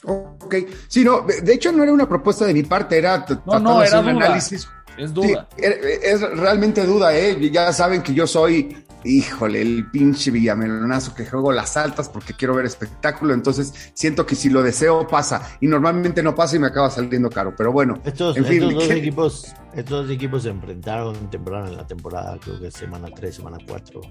[0.05, 0.55] Ok,
[0.87, 3.99] sí, no, de hecho no era una propuesta de mi parte, era no, no, era
[3.99, 4.67] un análisis.
[4.97, 5.47] Es duda.
[5.57, 7.37] es, realmente duda, ¿eh?
[7.51, 12.55] Ya saben que yo soy híjole, el pinche Villamelonazo que juego las altas porque quiero
[12.55, 16.67] ver espectáculo, entonces siento que si lo deseo pasa y normalmente no pasa y me
[16.67, 17.99] acaba saliendo caro, pero bueno.
[18.03, 20.07] Estos, en fin, dos, equipos, estos
[20.43, 24.01] se enfrentaron temprano en la temporada, creo que semana 3, semana 4,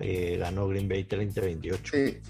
[0.00, 1.78] eh, ganó Green Bay 30-28.
[1.90, 2.20] Sí.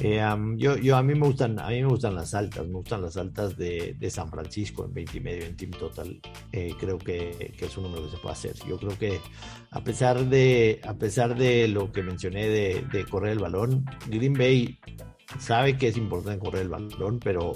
[0.00, 0.24] Eh,
[0.56, 3.16] yo, yo, a mí me gustan, a mí me gustan las altas, me gustan las
[3.16, 6.20] altas de, San Francisco en 20 y medio en team total.
[6.52, 8.54] Eh, creo que, es un número que se puede hacer.
[8.66, 9.20] Yo creo que
[9.70, 14.34] a pesar de, a pesar de lo que mencioné de, de correr el balón, Green
[14.34, 14.78] Bay
[15.38, 17.52] sabe que es importante correr el balón, pero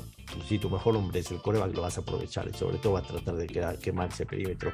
[0.49, 3.01] si tu mejor hombre es el coreback, lo vas a aprovechar y sobre todo va
[3.01, 4.73] a tratar de quedar, quemar ese perímetro.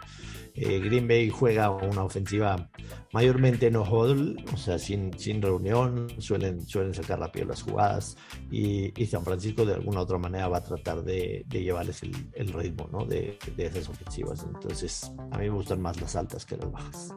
[0.61, 2.69] Eh, Green Bay juega una ofensiva
[3.13, 8.17] mayormente no huddle, o sea, sin, sin reunión, suelen, suelen sacar rápido las jugadas
[8.51, 13.05] y, San Francisco de alguna otra manera va a tratar de, llevarles el, ritmo ¿no?
[13.05, 14.45] de, de esas ofensivas.
[14.53, 17.15] Entonces, a mí me gustan más las altas que las bajas.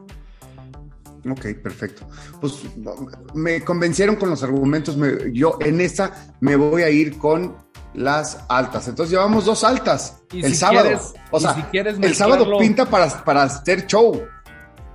[1.30, 2.06] Ok, perfecto.
[2.40, 2.54] Pues
[3.34, 4.96] me convencieron con los argumentos.
[5.32, 7.56] yo en esta me voy a ir con
[7.94, 8.88] las altas.
[8.88, 11.00] Entonces llevamos dos altas el sábado.
[11.30, 14.22] o sea, si quieres el sábado pinta para, para hacer show.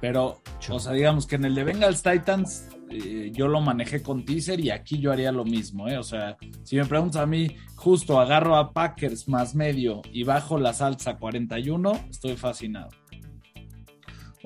[0.01, 4.23] Pero, o sea, digamos que en el de Bengals Titans eh, yo lo manejé con
[4.23, 5.97] teaser y aquí yo haría lo mismo, ¿eh?
[5.97, 10.57] O sea, si me preguntas a mí, justo agarro a Packers más medio y bajo
[10.57, 12.89] la salsa 41, estoy fascinado.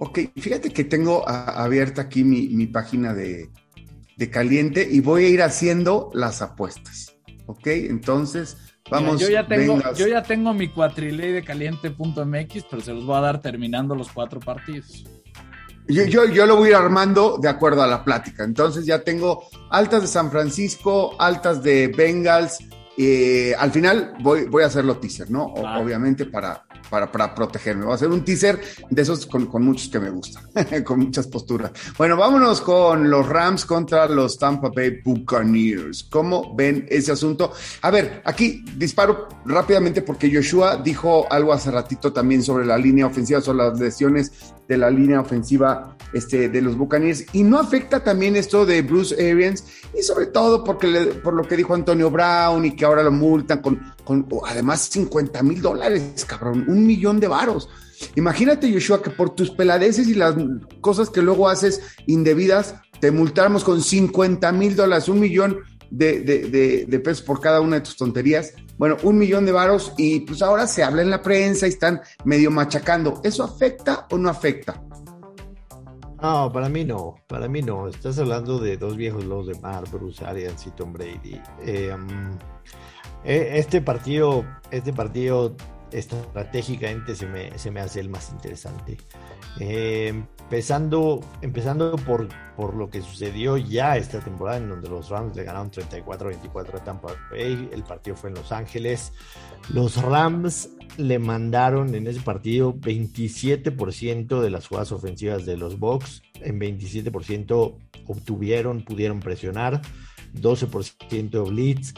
[0.04, 3.52] Ok, fíjate que tengo abierta aquí mi, página de,
[4.32, 7.16] caliente y voy a ir haciendo las apuestas.
[7.46, 8.58] Ok, entonces
[8.90, 9.22] vamos.
[9.22, 13.22] yo, ya tengo, yo ya tengo mi cuatriley de caliente.mx, pero se los voy a
[13.22, 15.04] dar terminando los cuatro partidos.
[15.88, 18.44] Yo, yo, yo, lo voy a ir armando de acuerdo a la plática.
[18.44, 22.58] Entonces ya tengo altas de San Francisco, altas de Bengals.
[22.98, 25.46] Eh, al final voy, voy a hacerlo teaser, ¿no?
[25.46, 27.86] Obviamente para, para, para protegerme.
[27.86, 30.44] Voy a hacer un teaser de esos con, muchos que me gustan,
[30.84, 31.72] con muchas posturas.
[31.98, 36.04] Bueno, vámonos con los Rams contra los Tampa Bay Buccaneers.
[36.04, 37.54] ¿Cómo ven ese asunto?
[37.82, 43.08] A ver, aquí disparo rápidamente porque Joshua dijo algo hace ratito también sobre la línea
[43.08, 47.26] ofensiva, sobre las lesiones de la línea ofensiva este, de los Buccaneers.
[47.34, 49.64] Y no afecta también esto de Bruce Arians
[49.98, 50.88] y sobre todo porque
[51.24, 55.44] por lo que dijo Antonio Brown y que ahora lo multan con, con además 50
[55.44, 57.70] mil dólares, cabrón, un millón de varos.
[58.16, 60.36] Imagínate, Joshua, que por tus peladeces y las
[60.82, 66.86] cosas que luego haces indebidas, te multamos con 50 mil dólares, un millón de, de,
[66.88, 68.54] de, pesos por cada una de tus tonterías.
[68.78, 72.02] Bueno, un millón de varos y pues ahora se habla en la prensa y están
[72.24, 73.22] medio machacando.
[73.24, 74.82] ¿Eso afecta o no afecta?
[76.22, 77.88] No, para mí no, para mí no.
[77.88, 81.42] Estás hablando de dos viejos lobos de mar, Bruce Arians y Tom Brady.
[81.66, 82.38] Eh, mm,
[83.24, 85.56] eh, este partido, este partido
[85.92, 88.98] estratégicamente se me, se me hace el más interesante.
[89.60, 95.36] Eh, empezando empezando por, por lo que sucedió ya esta temporada, en donde los Rams
[95.36, 99.14] le ganaron 34-24 a Tampa Bay, el partido fue en Los Ángeles.
[99.74, 106.22] Los Rams le mandaron en ese partido 27% de las jugadas ofensivas de los Bucks,
[106.42, 107.76] en 27%
[108.08, 109.82] obtuvieron, pudieron presionar,
[110.34, 111.94] 12% blitz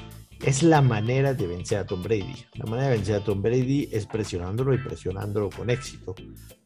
[0.46, 2.46] es la manera de vencer a Tom Brady.
[2.56, 6.14] La manera de vencer a Tom Brady es presionándolo y presionándolo con éxito.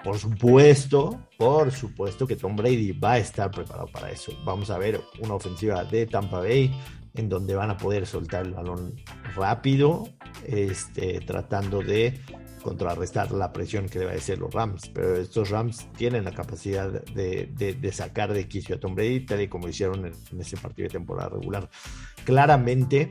[0.03, 4.31] Por supuesto, por supuesto que Tom Brady va a estar preparado para eso.
[4.43, 6.71] Vamos a ver una ofensiva de Tampa Bay
[7.13, 8.95] en donde van a poder soltar el balón
[9.35, 10.07] rápido,
[10.45, 12.19] este, tratando de
[12.67, 14.91] contrarrestar la presión que debe ser los Rams.
[14.93, 19.47] Pero estos Rams tienen la capacidad de, sacar de quicio a Tom Brady, tal y
[19.47, 21.69] como hicieron en ese partido de temporada regular.
[22.25, 23.09] Claramente,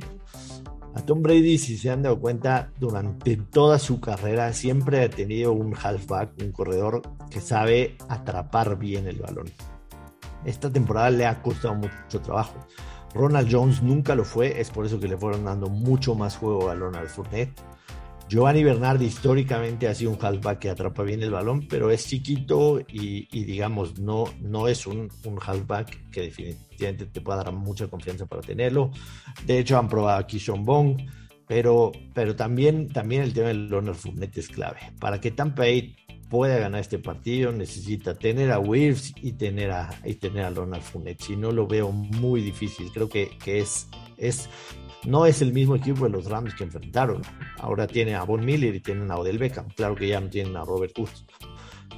[0.94, 5.52] a Tom Brady, si se han dado cuenta, durante toda su carrera siempre ha tenido
[5.52, 9.46] un halfback, un corredor que sabe atrapar bien el balón.
[10.44, 12.58] Esta temporada le ha costado mucho trabajo.
[13.14, 16.66] Ronald Jones nunca lo fue, es por eso que le fueron dando mucho más juego
[16.66, 17.58] balón al Fournette.
[18.28, 22.80] Giovanni Bernard históricamente ha sido un halfback que atrapa bien el balón, pero es chiquito
[22.80, 28.26] y, digamos, no, no es un, un, halfback que definitivamente te pueda dar mucha confianza
[28.26, 28.90] para tenerlo.
[29.44, 30.96] De hecho, han probado aquí Sean Bong,
[31.46, 34.80] pero, pero también, también el tema del Leonard Fournette es clave.
[34.98, 35.94] Para que Tampa Bay
[36.28, 40.52] pueda ganar este partido, necesita tener a Wirfs y tener a, y tener a.
[41.18, 42.90] Si no, lo veo muy difícil.
[42.92, 44.48] Creo que, que es, es
[45.04, 47.22] no es el mismo equipo de los Rams que enfrentaron.
[47.58, 49.68] Ahora tiene a Von Miller y tienen a Odell Beckham.
[49.70, 51.24] Claro que ya no tienen a Robert Woods.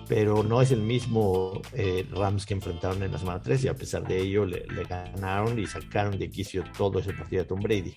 [0.08, 3.74] Pero no es el mismo eh, Rams que enfrentaron en la semana 3 y a
[3.74, 7.94] pesar de ello le, ganaron y sacaron de quicio todo ese partido de Tom Brady.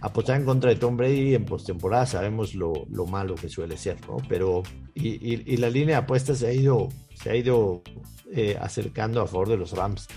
[0.00, 4.16] Apostar en contra de Tom Brady en postemporada sabemos lo, malo que suele ser, ¿no?
[4.28, 4.62] Pero,
[4.94, 7.82] y, la línea de apuestas se ha ido, se ha ido
[8.32, 10.08] eh, acercando a favor de los Rams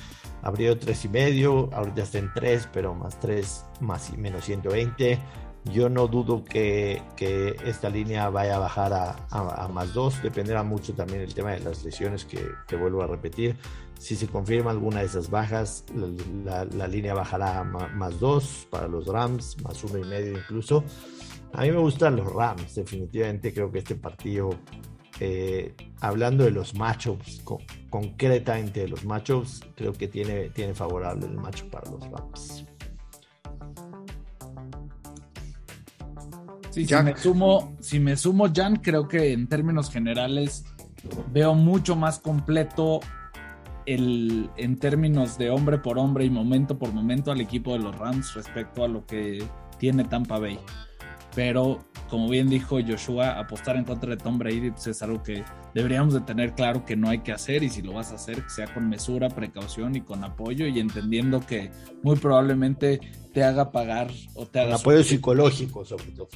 [0.44, 5.18] abrió tres y medio, ahorita está en 3, pero más 3, más y menos 120.
[5.72, 10.62] Yo no dudo que, que esta línea vaya a bajar a, a, más 2, dependerá
[10.62, 13.56] mucho también el tema de las lesiones que, que, vuelvo a repetir.
[13.98, 15.86] Si se confirma alguna de esas bajas,
[16.44, 20.84] la, la, línea bajará a más 2 para los Rams, más uno y medio incluso.
[21.54, 24.50] A mí me gustan los Rams, definitivamente creo que este partido
[25.26, 27.42] eh, hablando de los matchups,
[27.90, 32.66] concretamente de los matchups, creo que tiene, tiene favorable el matchup para los Rams.
[36.72, 40.66] si me sumo, si me sumo, Jan, creo que en términos generales
[41.32, 43.00] veo mucho más completo
[43.86, 47.98] el, en términos de hombre por hombre y momento por momento al equipo de los
[47.98, 49.42] Rams respecto a lo que
[49.78, 50.60] tiene Tampa Bay.
[51.36, 55.44] Pero como bien dijo Joshua, apostar en contra de Tom Brady pues, es algo que
[55.74, 58.44] deberíamos de tener claro que no hay que hacer y si lo vas a hacer
[58.44, 61.72] que sea con mesura, precaución y con apoyo y entendiendo que
[62.04, 63.00] muy probablemente
[63.34, 64.76] te haga pagar o te haga...
[64.76, 66.30] apoyo psicológico sobre todo.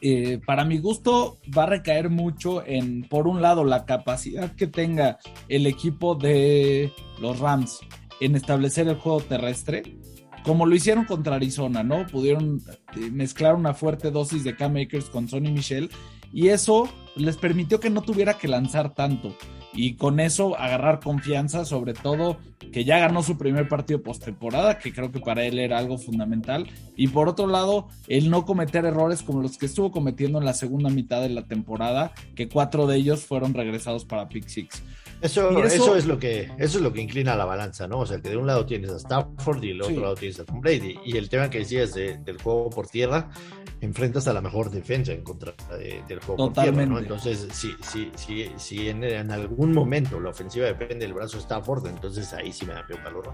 [0.00, 4.66] Eh, para mi gusto va a recaer mucho en, por un lado, la capacidad que
[4.66, 5.18] tenga
[5.48, 6.90] el equipo de
[7.20, 7.80] los Rams
[8.20, 9.82] en establecer el juego terrestre
[10.44, 12.06] como lo hicieron contra Arizona, ¿no?
[12.06, 12.60] Pudieron
[12.96, 15.90] eh, mezclar una fuerte dosis de K-Makers con Sonny Michel
[16.32, 19.36] y eso les permitió que no tuviera que lanzar tanto
[19.74, 22.38] y con eso agarrar confianza, sobre todo
[22.72, 26.68] que ya ganó su primer partido postemporada, que creo que para él era algo fundamental,
[26.96, 30.54] y por otro lado, el no cometer errores como los que estuvo cometiendo en la
[30.54, 34.82] segunda mitad de la temporada, que cuatro de ellos fueron regresados para Pick Six.
[35.22, 38.00] Eso, eso, es lo que, eso es lo que inclina la balanza, ¿no?
[38.00, 40.44] O sea, que de un lado tienes a Stafford y del otro lado tienes a
[40.44, 40.98] Tom Brady.
[41.04, 43.30] Y el tema que decías del juego por tierra,
[43.80, 46.98] enfrentas a la mejor defensa en contra del juego por tierra, ¿no?
[46.98, 51.86] Entonces, si, si, si, si en, algún momento la ofensiva depende del brazo de Stafford,
[51.86, 53.32] entonces ahí sí me da un valor.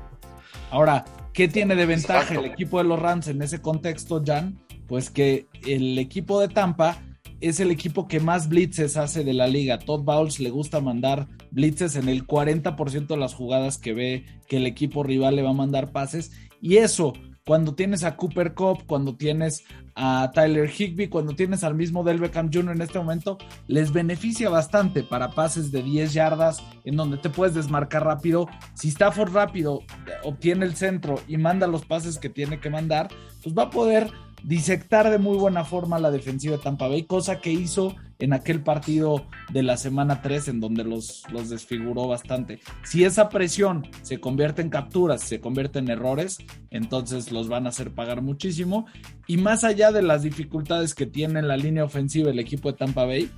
[0.70, 4.59] Ahora, ¿qué tiene de ventaja el equipo de los Rams en ese contexto, Jan?
[4.87, 6.98] Pues que el equipo de Tampa
[7.40, 9.79] es el equipo que más blitzes hace de la liga.
[9.79, 14.57] Todd Bowles le gusta mandar blitzes en el 40% de las jugadas que ve que
[14.57, 16.33] el equipo rival le va a mandar pases.
[16.61, 17.12] Y eso,
[17.46, 22.20] cuando tienes a Cooper Cup, cuando tienes a Tyler Higby, cuando tienes al mismo Del
[22.20, 22.74] Beckham Jr.
[22.74, 27.55] en este momento, les beneficia bastante para pases de 10 yardas en donde te puedes
[27.55, 28.48] desmarcar rápido.
[28.74, 29.81] Si Stafford rápido
[30.24, 33.09] obtiene el centro y manda los pases que tiene que mandar,
[33.42, 37.40] pues va a poder disectar de muy buena forma la defensiva de Tampa Bay, cosa
[37.40, 42.61] que hizo en aquel partido de la semana 3 en donde los, los desfiguró bastante.
[42.83, 46.38] Si esa presión se convierte en capturas, se convierte en errores,
[46.70, 48.87] entonces los van a hacer pagar muchísimo.
[49.27, 53.05] Y más allá de las dificultades que tiene la línea ofensiva el equipo de Tampa
[53.05, 53.31] Bay,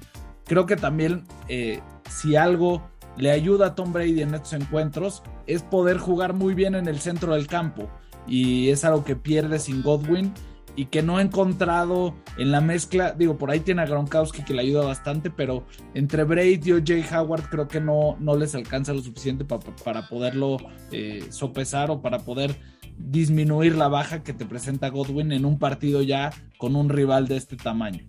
[0.44, 2.82] creo que también eh, si algo
[3.16, 7.00] le ayuda a Tom Brady en estos encuentros es poder jugar muy bien en el
[7.00, 7.90] centro del campo.
[8.26, 10.32] Y es algo que pierde sin Godwin
[10.80, 14.54] y que no he encontrado en la mezcla, digo, por ahí tiene a Gronkowski que
[14.54, 18.94] le ayuda bastante, pero entre Braid y OJ Howard creo que no, no les alcanza
[18.94, 20.56] lo suficiente para poderlo
[20.90, 22.58] eh, sopesar o para poder
[22.96, 27.36] disminuir la baja que te presenta Godwin en un partido ya con un rival de
[27.36, 28.02] este tamaño.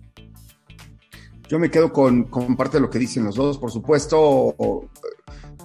[1.50, 4.56] Yo me quedo con, con parte de lo que dicen los dos, por supuesto.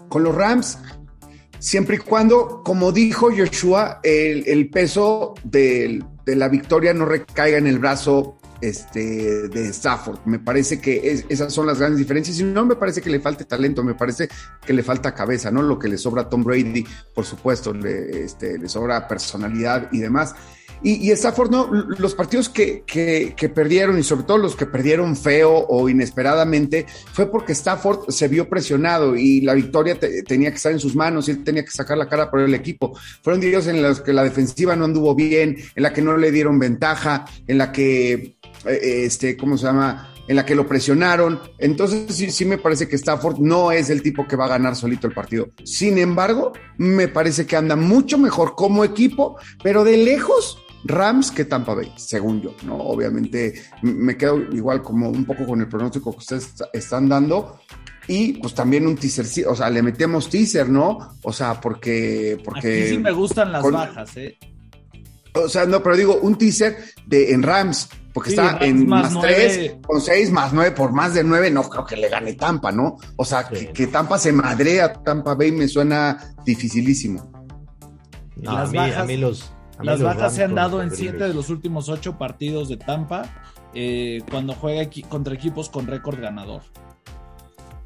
[0.09, 0.77] Con los Rams,
[1.59, 7.79] siempre y cuando, como dijo Joshua, el, peso de la victoria no recaiga en el
[7.79, 10.19] brazo este, de Stafford.
[10.25, 12.39] Me parece que esas son las grandes diferencias.
[12.39, 14.27] Y no me parece que le falte talento, me parece
[14.65, 15.61] que le falta cabeza, ¿no?
[15.61, 19.99] Lo que le sobra a Tom Brady, por supuesto, le, este, le sobra personalidad y
[19.99, 20.35] demás.
[20.83, 25.65] Y, Stafford, no, los partidos que, que, perdieron y sobre todo los que perdieron feo
[25.67, 30.79] o inesperadamente fue porque Stafford se vio presionado y la victoria tenía que estar en
[30.79, 32.97] sus manos y él tenía que sacar la cara por el equipo.
[33.21, 36.31] Fueron días en los que la defensiva no anduvo bien, en la que no le
[36.31, 40.13] dieron ventaja, en la que, eh, este, ¿cómo se llama?
[40.27, 41.39] en la que lo presionaron.
[41.57, 44.75] Entonces sí, sí me parece que Stafford no es el tipo que va a ganar
[44.75, 45.49] solito el partido.
[45.63, 51.45] Sin embargo, me parece que anda mucho mejor como equipo, pero de lejos Rams que
[51.45, 52.75] Tampa Bay, según yo, ¿no?
[52.75, 57.59] Obviamente me quedo igual como un poco con el pronóstico que ustedes están dando.
[58.07, 61.17] Y pues también un teaser, o sea, le metemos teaser, ¿no?
[61.23, 62.41] O sea, porque...
[62.43, 64.37] porque Aquí sí me gustan las bajas, ¿eh?
[65.33, 69.75] O sea, no, pero digo, un teaser de, en Rams, porque está en más, 3,
[69.85, 72.97] con 6, más 9, por más de 9, no creo que le gane Tampa, ¿no?
[73.17, 77.31] O sea, que, Tampa se madrea, Tampa Bay me suena dificilísimo.
[78.47, 81.89] a, mí, a mí los, las bajas se han dado en siete de los últimos
[81.89, 83.23] ocho partidos de Tampa
[83.73, 86.61] eh, cuando juega contra equipos con récord ganador.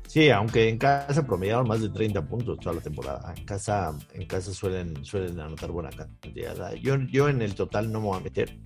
[0.07, 3.33] Sí, aunque en casa promediaron más de 30 puntos toda la temporada.
[3.35, 6.73] En casa, en casa suelen, suelen anotar buena cantidad.
[6.73, 8.57] Yo, yo en el total no me voy a meter.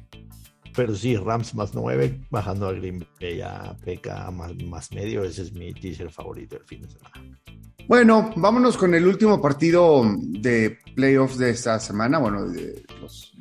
[0.76, 5.24] Pero sí, Rams más 9, bajando a Green Bay a PK más, más medio.
[5.24, 7.40] Ese es mi teaser favorito del fin de semana.
[7.88, 13.34] Bueno, vámonos con el último partido de playoffs de esta semana, bueno, de los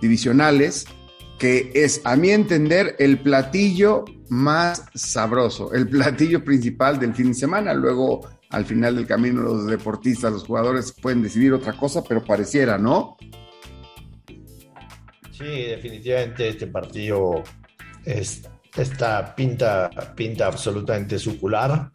[0.00, 0.86] divisionales,
[1.38, 7.34] que es, a mi entender, el platillo más sabroso, el platillo principal del fin de
[7.34, 7.74] semana.
[7.74, 12.78] Luego, al final del camino, los deportistas, los jugadores pueden decidir otra cosa, pero pareciera,
[12.78, 13.16] ¿no?
[15.32, 17.42] Sí, definitivamente este partido
[18.04, 18.42] es,
[18.76, 21.90] esta pinta, pinta absolutamente sucular.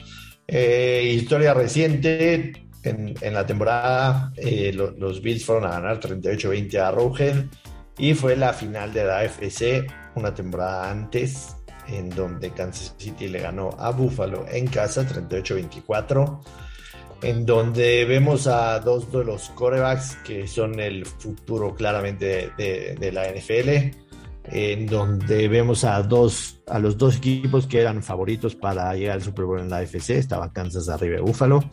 [0.48, 7.50] Eh, historia reciente, en, la temporada eh, los Bills fueron a ganar 38-20 a Rogel
[7.98, 9.86] Y fue la final de la AFC
[10.16, 16.40] una temporada antes, en donde Kansas City le ganó a Buffalo en casa 38-24
[17.22, 23.28] en donde vemos a dos de los corebacks que son el futuro claramente de, la
[23.32, 24.07] NFL,
[24.52, 29.24] en donde vemos a dos a los dos equipos que eran favoritos para llegar al
[29.24, 31.64] Super Bowl en la AFC, estaba Kansas arriba de Buffalo.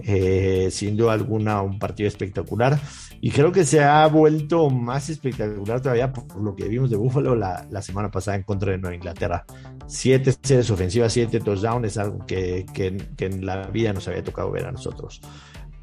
[0.00, 2.76] Eh, sin duda alguna un partido espectacular
[3.20, 7.36] y creo que se ha vuelto más espectacular todavía por lo que vimos de Buffalo
[7.36, 9.44] la, la semana pasada en contra de Nueva Inglaterra.
[9.86, 14.24] Siete series ofensivas, siete touchdowns es algo que, que, que, en la vida nos había
[14.24, 15.20] tocado ver a nosotros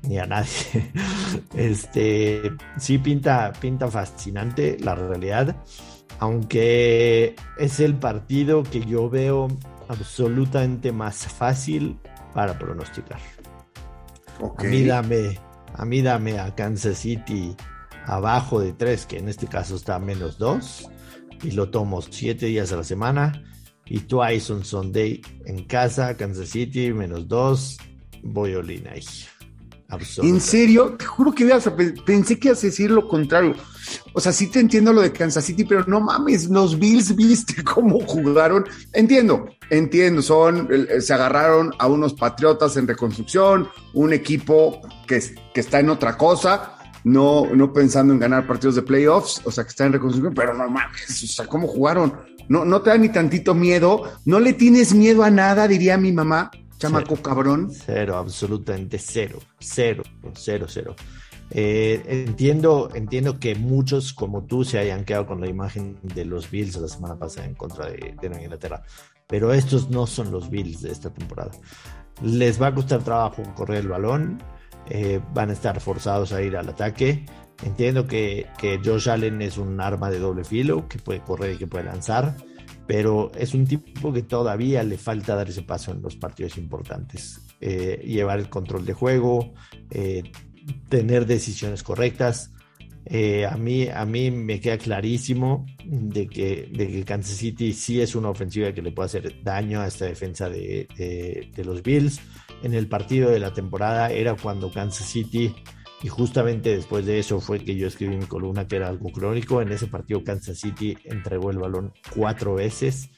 [0.03, 0.51] ni a nadie.
[1.55, 5.55] Este sí pinta, pinta fascinante la realidad,
[6.22, 9.47] aunque es el partido que yo veo
[9.89, 11.97] absolutamente más fácil
[12.36, 13.19] para pronosticar.
[14.57, 15.39] A mí dame,
[15.74, 17.55] a mí dame a Kansas City
[18.05, 20.89] abajo de 3, que en este caso está a menos 2,
[21.43, 23.43] y lo tomo 7 días a la semana.
[23.88, 27.78] Y Twice on Sunday en casa, Kansas City, menos 2,
[28.24, 28.59] voy a
[28.91, 29.03] ahí.
[30.22, 31.45] En serio, te juro que
[32.05, 33.55] pensé que ibas a decir lo contrario.
[34.13, 37.63] O sea, sí te entiendo lo de Kansas City, pero no mames, los Bills, viste
[37.63, 38.65] cómo jugaron.
[38.93, 40.69] Entiendo, entiendo, son,
[40.99, 45.21] se agarraron a unos patriotas en reconstrucción, un equipo que,
[45.53, 49.63] que está en otra cosa, no, no pensando en ganar partidos de playoffs, o sea,
[49.63, 52.13] que está en reconstrucción, pero no mames, o sea, cómo jugaron.
[52.47, 56.11] No, no te da ni tantito miedo, no le tienes miedo a nada, diría mi
[56.11, 56.51] mamá.
[56.77, 57.71] Chamaco cabrón.
[57.71, 60.03] Cero, absolutamente cero, cero,
[60.34, 60.95] cero, cero.
[61.53, 66.49] Eh, entiendo, entiendo que muchos como tú se hayan quedado con la imagen de los
[66.49, 68.83] Bills la semana pasada en contra de, Nueva Inglaterra,
[69.27, 71.51] pero estos no son los Bills de esta temporada.
[72.21, 74.41] Les va a costar trabajo correr el balón,
[74.89, 77.25] eh, van a estar forzados a ir al ataque.
[77.63, 81.57] Entiendo que, que Josh Allen es un arma de doble filo que puede correr y
[81.57, 82.35] que puede lanzar
[82.91, 87.39] pero es un tipo que todavía le falta dar ese paso en los partidos importantes.
[87.61, 89.53] Eh, llevar el control de juego,
[89.91, 90.23] eh,
[90.89, 92.51] tener decisiones correctas.
[93.05, 97.99] Eh, a, mí, a mí me queda clarísimo de que, de que Kansas City sí
[97.99, 100.88] es una ofensiva que le puede hacer daño a esta defensa de,
[101.53, 102.20] de los Bills.
[102.64, 105.53] En el partido de la temporada era cuando Kansas City
[106.03, 109.62] y justamente después de eso fue que yo escribí mi columna que era algo crónico.
[109.62, 113.12] En ese partido Kansas City entregó el balón cuatro veces,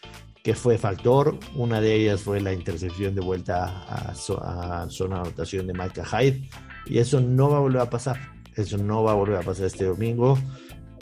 [0.43, 1.39] que fue factor.
[1.55, 6.49] Una de ellas fue la intercepción de vuelta a, zona de anotación de Micah Hyde.
[6.85, 8.19] Y eso no va a volver a pasar.
[8.55, 10.37] Eso no va a volver a pasar este domingo.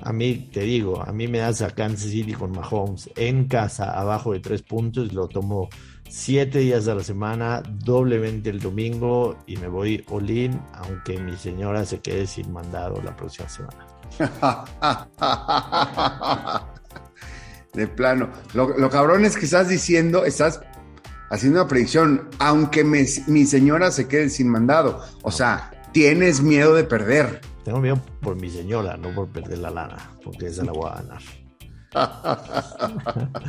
[0.03, 3.91] A mí, te digo, a mí me das a Kansas City con Mahomes en casa
[3.91, 5.13] abajo de tres puntos.
[5.13, 5.69] Lo tomo
[6.09, 11.85] siete días de la semana, doblemente el domingo y me voy all aunque mi señora
[11.85, 13.87] se quede sin mandado la próxima semana.
[17.73, 18.29] de plano.
[18.53, 20.61] Lo, cabrón es que estás diciendo, estás
[21.31, 25.01] haciendo una predicción, aunque mi señora se quede sin mandado.
[25.23, 27.41] O sea, tienes miedo de perder.
[27.63, 31.01] Tengo miedo por mi señora, no por perder la lana, porque esa la voy a
[31.01, 31.21] ganar.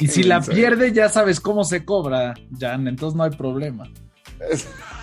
[0.00, 3.88] Y si la pierde, ya sabes cómo se cobra, Jan, entonces no hay problema.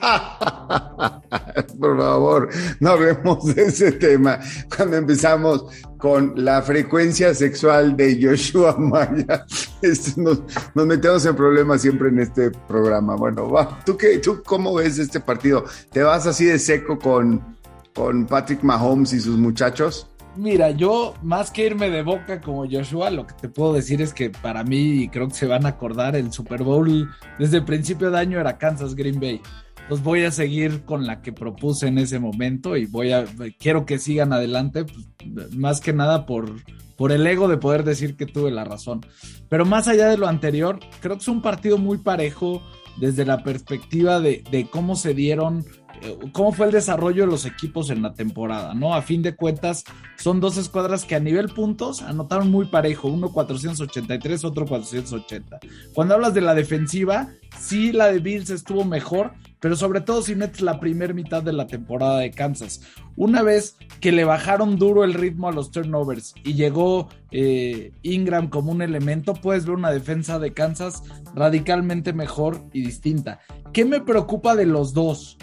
[1.80, 2.48] Por favor,
[2.80, 4.38] no hablemos de ese tema
[4.74, 5.64] cuando empezamos
[5.98, 9.44] con la frecuencia sexual de Joshua Maya.
[10.16, 10.42] Nos,
[10.74, 13.14] nos, metemos en problemas siempre en este programa.
[13.14, 13.48] Bueno,
[13.86, 15.64] ¿tú, qué, ¿tú cómo ves este partido?
[15.92, 17.56] ¿Te vas así de seco con,
[17.94, 20.10] con Patrick Mahomes y sus muchachos?
[20.38, 24.14] Mira, yo más que irme de boca como Joshua, lo que te puedo decir es
[24.14, 27.08] que para mí, creo que se van a acordar, el Super Bowl
[27.40, 29.40] desde el principio de año era Kansas Green Bay.
[29.88, 33.24] Entonces voy a seguir con la que propuse en ese momento y voy a,
[33.58, 36.56] quiero que sigan adelante, pues, más que nada por,
[36.94, 39.00] por el ego de poder decir que tuve la razón.
[39.48, 42.62] Pero más allá de lo anterior, creo que es un partido muy parejo
[43.00, 45.64] desde la perspectiva de, de cómo se dieron
[46.02, 48.94] eh, cómo fue el desarrollo de los equipos en la temporada, ¿no?
[48.94, 49.84] A fin de cuentas,
[50.16, 55.58] son dos escuadras que a nivel puntos anotaron muy parejo, uno 483, otro 480.
[55.94, 57.28] Cuando hablas de la defensiva,
[57.58, 61.52] sí la de Bills estuvo mejor, pero sobre todo si metes la primera mitad de
[61.52, 62.82] la temporada de Kansas.
[63.16, 68.48] Una vez que le bajaron duro el ritmo a los turnovers y llegó eh, Ingram
[68.48, 71.02] como un elemento, puedes ver una defensa de Kansas
[71.34, 73.40] radicalmente mejor y distinta.
[73.72, 75.38] ¿Qué me preocupa de los dos?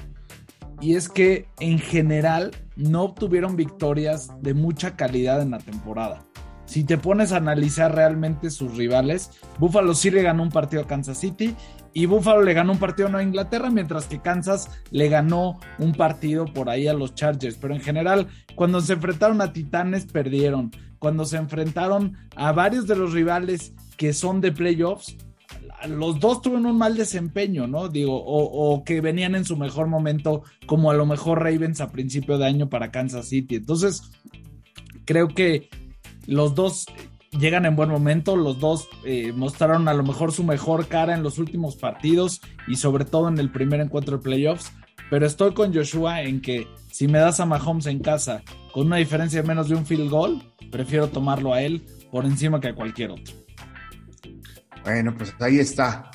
[0.81, 6.25] y es que en general no obtuvieron victorias de mucha calidad en la temporada.
[6.65, 10.87] Si te pones a analizar realmente sus rivales, Buffalo sí le ganó un partido a
[10.87, 11.55] Kansas City
[11.97, 16.43] y Buffalo le ganó un partido a Inglaterra, mientras que Kansas le ganó un partido
[16.43, 17.55] por ahí a los Chargers.
[17.55, 20.71] Pero en general, cuando se enfrentaron a Titanes, perdieron.
[20.99, 25.15] Cuando se enfrentaron a varios de los rivales que son de playoffs,
[25.87, 27.87] los dos tuvieron un mal desempeño, ¿no?
[27.87, 32.37] Digo, o, que venían en su mejor momento, como a lo mejor Ravens a principio
[32.37, 33.55] de año para Kansas City.
[33.55, 34.11] Entonces,
[35.05, 35.69] creo que
[36.27, 36.87] los dos
[37.39, 41.23] llegan en buen momento, los dos eh, mostraron a lo mejor su mejor cara en
[41.23, 44.71] los últimos partidos y sobre todo en el primer encuentro de playoffs,
[45.09, 48.97] pero estoy con Joshua en que si me das a Mahomes en casa con una
[48.97, 52.75] diferencia de menos de un field goal, prefiero tomarlo a él por encima que a
[52.75, 53.35] cualquier otro.
[54.83, 56.11] Bueno, pues ahí está.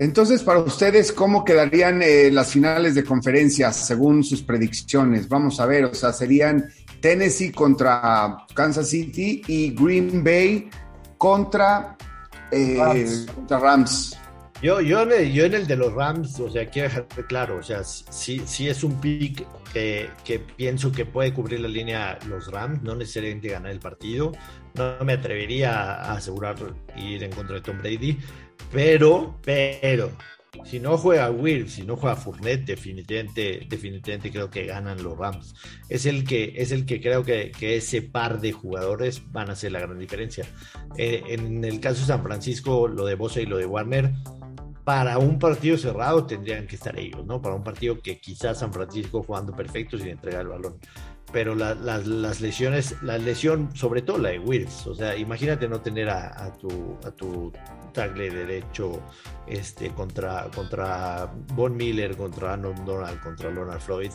[0.00, 5.28] Entonces, para ustedes, ¿cómo quedarían eh, las finales de conferencias según sus predicciones?
[5.28, 6.68] Vamos a ver, o sea, serían
[7.04, 10.70] Tennessee contra Kansas City y Green Bay
[11.18, 11.98] contra,
[12.50, 14.18] eh, Rams.
[14.62, 17.84] Yo, yo, yo, en el de los Rams, o sea, quiero dejar claro, o sea,
[17.84, 22.82] sí, sí es un pick que, que, pienso que puede cubrir la línea los Rams,
[22.82, 24.32] no necesariamente ganar el partido.
[24.72, 26.56] No me atrevería a asegurar
[26.96, 28.16] ir en contra de Tom Brady,
[28.72, 30.10] pero, pero,
[30.64, 35.54] si no juega Will, si no juega Fournette, definitivamente, definitivamente creo que ganan los Rams.
[35.88, 39.72] Es el que, es el que creo que, ese par de jugadores van a hacer
[39.72, 40.46] la gran diferencia.
[40.96, 44.12] Eh, en el caso de San Francisco, lo de Bosa y lo de Warner,
[44.84, 47.40] para un partido cerrado tendrían que estar ellos, ¿no?
[47.40, 50.76] Para un partido que quizás San Francisco jugando perfecto sin entregar el balón
[51.34, 56.08] pero las lesiones, la lesión, sobre todo la de Wills, o sea, imagínate no tener
[56.08, 57.52] a, tu, a tu
[57.92, 59.02] tagle derecho
[59.48, 64.12] este, contra, contra Von Miller, contra Arnold Donald, contra Leonard Floyd,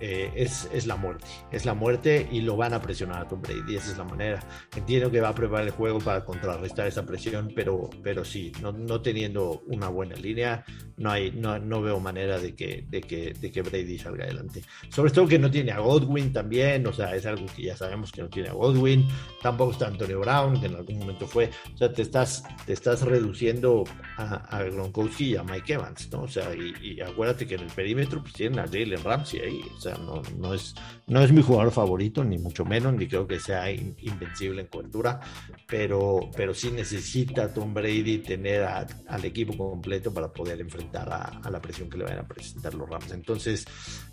[0.00, 1.26] eh, es, es, la muerte.
[1.50, 3.76] Es la muerte y lo van a presionar a Tom Brady.
[3.76, 4.40] Esa es la manera.
[4.74, 8.72] Entiendo que va a preparar el juego para contrarrestar esa presión, pero, pero sí, no,
[8.72, 10.64] no teniendo una buena línea,
[10.96, 14.62] no, hay, no, no veo manera de que, de, que, de que Brady salga adelante.
[14.88, 18.12] Sobre todo que no tiene a Godwin también, o sea, es algo que ya sabemos
[18.12, 19.08] que no tiene a Godwin.
[19.42, 21.50] Tampoco está Antonio Brown, que en algún momento fue.
[21.74, 23.84] O sea, te estás, te estás reduciendo
[24.16, 26.22] a, a Gronkowski y a Mike Evans, ¿no?
[26.22, 29.80] O sea, y, acuérdate que en el perímetro pues tienen a Jalen Ramsey ahí, o
[29.80, 30.74] sea, no, es,
[31.06, 35.20] no es mi jugador favorito, ni mucho menos, ni creo que sea invencible en cobertura,
[35.66, 41.60] pero, pero sí necesita Tom Brady tener al equipo completo para poder enfrentar a, la
[41.60, 43.10] presión que le van a presentar los Rams.
[43.12, 43.66] Entonces,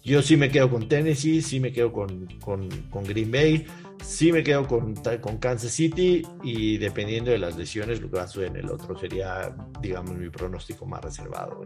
[0.04, 2.70] yo sí me quedo con Tennessee, sí me quedo con, con,
[3.04, 3.66] Green Bay,
[4.04, 8.24] sí me quedo con, con Kansas City y dependiendo de las lesiones, lo que va
[8.24, 11.64] a suceder en el otro sería, digamos, mi pronóstico más reservado,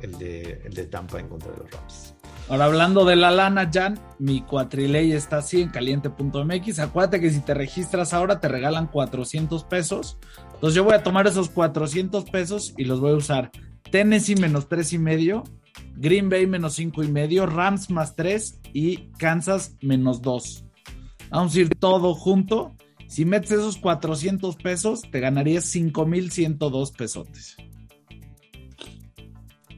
[0.00, 2.17] el, de, el de Tampa en contra de los Rams.
[2.48, 6.78] Ahora hablando de la lana, Jan, mi cuatriley está así en caliente.mx.
[6.78, 10.18] Acuérdate que si te registras ahora te regalan 400 pesos.
[10.54, 13.50] Entonces yo voy a tomar esos 400 pesos y los voy a usar.
[13.90, 15.44] Tennessee menos tres y medio,
[15.96, 20.64] Green Bay menos cinco y medio, Rams más 3 y Kansas menos 2.
[21.30, 22.74] Vamos a ir todo junto.
[23.08, 27.56] Si metes esos 400 pesos, te ganarías 5102 pesotes.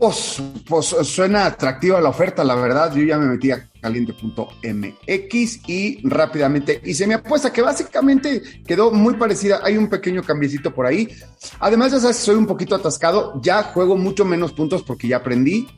[0.01, 2.94] Pues, pues, suena atractiva la oferta, la verdad.
[2.94, 9.16] Yo ya me metí a caliente.mx y rápidamente hice mi apuesta, que básicamente quedó muy
[9.16, 9.61] parecida.
[9.62, 11.07] Hay un pequeño cambiecito por ahí.
[11.59, 13.38] Además, ya sabes, soy un poquito atascado.
[13.42, 15.68] Ya juego mucho menos puntos porque ya aprendí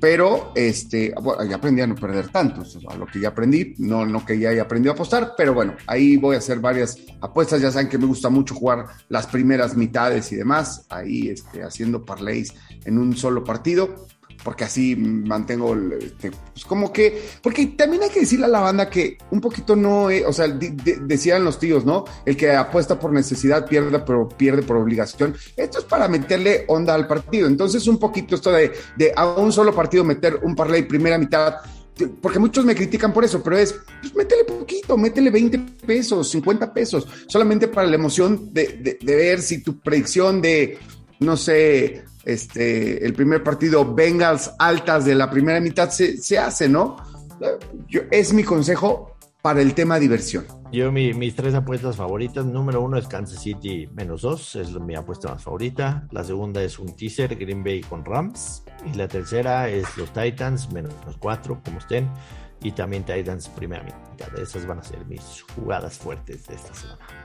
[0.00, 1.14] pero este,
[1.48, 4.50] ya aprendí a no perder tanto, a lo que ya aprendí, no, no que ya
[4.50, 7.98] haya aprendido a apostar, pero bueno, ahí voy a hacer varias apuestas, ya saben que
[7.98, 13.16] me gusta mucho jugar las primeras mitades y demás, ahí este, haciendo parlays en un
[13.16, 14.06] solo partido,
[14.44, 18.90] porque así mantengo, este, pues como que, porque también hay que decirle a la banda
[18.90, 22.04] que un poquito no, o sea, decían los tíos, ¿no?
[22.26, 25.34] El que apuesta por necesidad pierde, pero pierde por obligación.
[25.56, 27.48] Esto es para meterle onda al partido.
[27.48, 31.56] Entonces, un poquito esto de, de a un solo partido meter un parlay primera mitad,
[32.20, 36.74] porque muchos me critican por eso, pero es, pues métele poquito, métele 20 pesos, 50
[36.74, 40.78] pesos, solamente para la emoción de, de ver si tu predicción de,
[41.20, 46.96] no sé, este, el primer partido Bengals altas de la primera mitad se, hace, ¿no?
[47.88, 50.46] Yo, es mi consejo para el tema diversión.
[50.72, 55.28] Yo mis tres apuestas favoritas, número uno es Kansas City menos dos, es mi apuesta
[55.28, 56.08] más favorita.
[56.10, 58.64] La segunda es un teaser Green Bay con Rams.
[58.84, 62.10] Y la tercera es los Titans menos cuatro, como estén.
[62.62, 64.36] Y también Titans primera mitad.
[64.38, 67.23] Esas van a ser mis jugadas fuertes de esta semana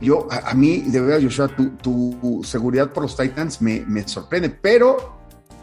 [0.00, 5.18] yo, a, mí, de verdad, Joshua, tu, seguridad por los Titans me, sorprende, pero,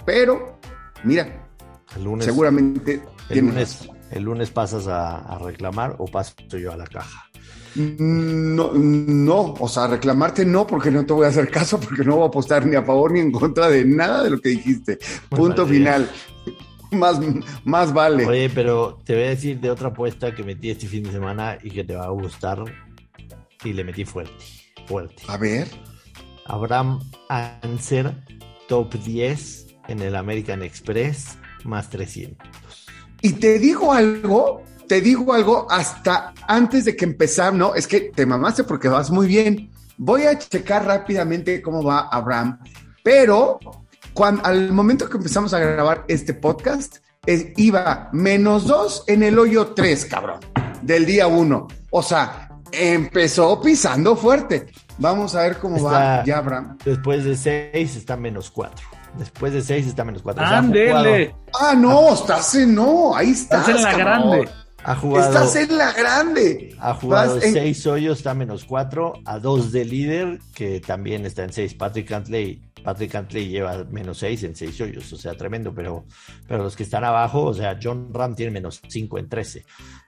[0.05, 0.59] pero,
[1.03, 1.47] mira,
[1.95, 6.85] el lunes, seguramente el lunes, el lunes pasas a, reclamar o paso yo a la
[6.85, 7.29] caja.
[7.75, 12.15] No, no, o sea, reclamarte no, porque no te voy a hacer caso, porque no
[12.15, 14.97] voy a apostar ni a favor ni en contra de nada de lo que dijiste.
[15.29, 16.09] Punto final.
[16.91, 17.19] Más,
[17.65, 18.25] más vale.
[18.25, 21.57] Oye, pero te voy a decir de otra apuesta que metí este fin de semana
[21.61, 22.63] y que te va a gustar.
[23.63, 24.33] Y le metí fuerte,
[24.87, 25.23] fuerte.
[25.27, 25.67] A ver.
[26.45, 26.99] Abraham
[27.29, 28.13] Anser,
[28.67, 32.47] top 10 en el American Express, más 300.
[33.21, 38.01] Y te digo algo, te digo algo hasta antes de que empezar, no, es que
[38.01, 39.71] te mamaste porque vas muy bien.
[39.97, 42.59] Voy a checar rápidamente cómo va Abraham,
[43.03, 43.59] pero
[44.13, 46.97] cuando, al momento que empezamos a grabar este podcast,
[47.55, 50.39] iba menos dos en el hoyo tres, cabrón,
[50.81, 51.67] del día uno.
[51.89, 52.44] O sea,
[52.77, 54.67] empezó pisando fuerte.
[54.97, 56.77] Vamos a ver cómo va ya Abraham.
[56.83, 58.85] Después de seis está menos cuatro.
[59.17, 60.45] Después de seis está menos cuatro.
[60.45, 61.35] ¡Ándele!
[61.59, 63.67] ah, no, estás en no, ahí estás.
[63.67, 64.49] Estás en la grande.
[64.87, 66.75] Ha jugado, Estás en la grande.
[66.79, 71.51] Ha jugado seis hoyos, está menos cuatro, a dos de líder, que también está en
[71.51, 71.73] seis.
[71.73, 76.05] Patrick Cantley, Patrick Cantley lleva menos seis en seis hoyos, o sea, tremendo, pero,
[76.47, 79.65] pero los que están abajo, o sea, John Ram tiene menos cinco en trece.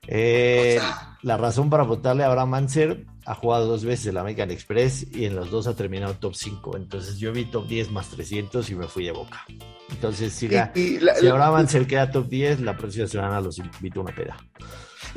[0.08, 0.80] Eh,
[1.24, 5.26] la razón para votarle a Abraham Manser ha jugado dos veces el American Express y
[5.26, 6.78] en los dos ha terminado top 5.
[6.78, 9.46] Entonces yo vi top 10 más 300 y me fui de boca.
[9.90, 14.16] Entonces, si, si Abraham Manser queda top 10, la próxima semana los invito a una
[14.16, 14.38] peda.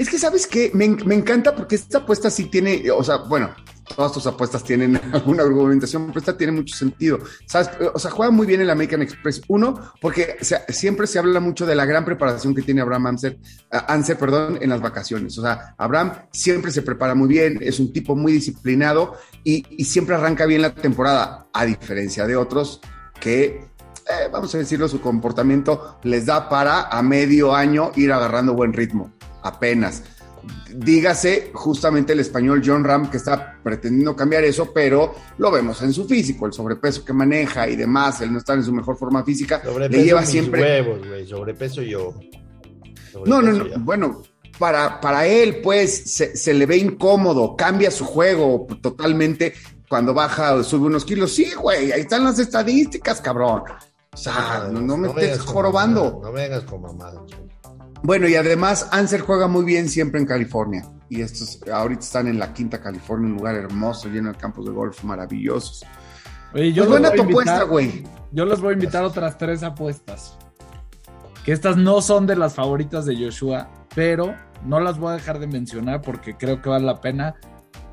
[0.01, 0.71] Es que, ¿sabes qué?
[0.73, 3.55] Me, me, encanta porque esta apuesta sí tiene, o sea, bueno,
[3.95, 7.19] todas tus apuestas tienen alguna argumentación, pero esta tiene mucho sentido.
[7.45, 7.69] ¿Sabes?
[7.93, 9.43] O sea, juega muy bien el American Express.
[9.49, 10.39] Uno, porque
[10.69, 13.39] siempre se habla mucho de la gran preparación que tiene Abraham Anser,
[13.71, 15.37] Anser perdón, en las vacaciones.
[15.37, 20.15] O sea, Abraham siempre se prepara muy bien, es un tipo muy disciplinado y, siempre
[20.15, 22.81] arranca bien la temporada, a diferencia de otros
[23.21, 28.55] que eh, vamos a decirlo, su comportamiento les da para a medio año ir agarrando
[28.55, 30.03] buen ritmo apenas.
[30.75, 35.93] Dígase justamente el español John Ram que está pretendiendo cambiar eso, pero lo vemos en
[35.93, 39.23] su físico, el sobrepeso que maneja y demás, él no está en su mejor forma
[39.23, 42.15] física, le lleva siempre huevos, güey, sobrepeso yo.
[43.27, 44.23] no, no, no, bueno,
[44.61, 49.55] para, para él pues se, le ve incómodo, cambia su juego totalmente
[49.89, 51.35] cuando baja o sube unos kilos.
[51.35, 53.63] Sí, güey, ahí están las estadísticas, cabrón.
[54.13, 56.21] O sea, no, me estés jorobando.
[56.23, 57.23] no vengas con mamadas.
[58.03, 60.85] Bueno, y además Anser juega muy bien siempre en California.
[61.09, 64.71] Y estos ahorita están en la Quinta California, un lugar hermoso, lleno de campos de
[64.71, 65.85] golf maravillosos.
[66.55, 68.05] Oye, yo pues buena tu apuesta, güey.
[68.33, 70.37] Yo les voy a invitar otras tres apuestas.
[71.45, 74.35] Que estas no son de las favoritas de Joshua, pero
[74.65, 77.35] no las voy a dejar de mencionar porque creo que vale la pena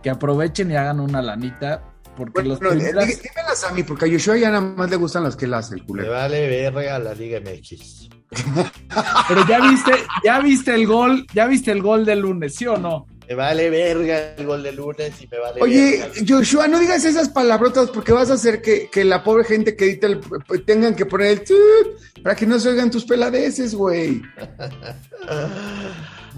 [0.03, 1.83] que aprovechen y hagan una lanita.
[2.15, 3.07] Porque los primeras...
[3.07, 5.75] dímelas a mí, porque a Joshua ya nada más le gustan las que él hace,
[5.75, 6.09] el culero.
[6.09, 8.09] Me vale verga a la Liga MX.
[8.29, 9.91] Pero ya viste,
[10.23, 13.07] ya viste el gol, ya viste el gol del lunes, ¿sí o no?
[13.27, 17.27] Me vale verga el gol del lunes y me vale Oye, Joshua, no digas esas
[17.27, 20.21] palabrotas porque vas a hacer que, la pobre gente que edita el,
[20.65, 24.21] tengan que poner el tut para que no se oigan tus peladeces, güey.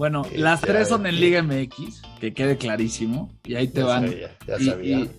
[0.00, 4.10] Bueno, las tres son en Liga MX, que quede clarísimo, y ahí te van.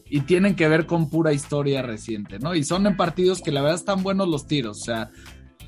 [0.10, 2.56] y, tienen que ver con pura historia reciente, ¿no?
[2.56, 5.12] Y son en partidos que la verdad están buenos los tiros, o sea,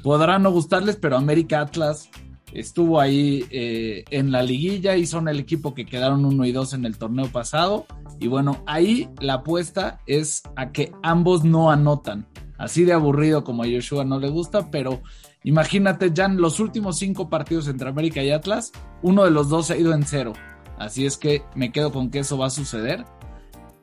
[0.03, 2.09] podrán no gustarles, pero América Atlas
[2.53, 6.73] estuvo ahí eh, en la liguilla y son el equipo que quedaron uno y dos
[6.73, 7.87] en el torneo pasado.
[8.19, 12.27] Y bueno, ahí la apuesta es a que ambos no anotan.
[12.57, 15.01] Así de aburrido como a Joshua no le gusta, pero
[15.43, 19.71] imagínate ya en los últimos cinco partidos entre América y Atlas, uno de los dos
[19.71, 20.33] ha ido en cero.
[20.77, 23.05] Así es que me quedo con que eso va a suceder.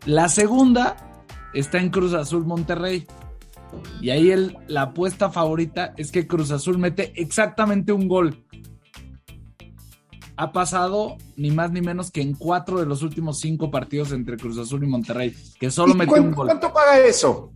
[0.07, 0.97] La segunda
[1.53, 3.07] está en Cruz Azul Monterrey.
[4.01, 8.45] Y ahí el, la apuesta favorita es que Cruz Azul mete exactamente un gol.
[10.37, 14.39] Ha pasado ni más ni menos que en cuatro de los últimos cinco partidos entre
[14.39, 16.47] Cruz Azul y Monterrey, que solo metió un gol.
[16.47, 17.53] ¿Cuánto paga eso?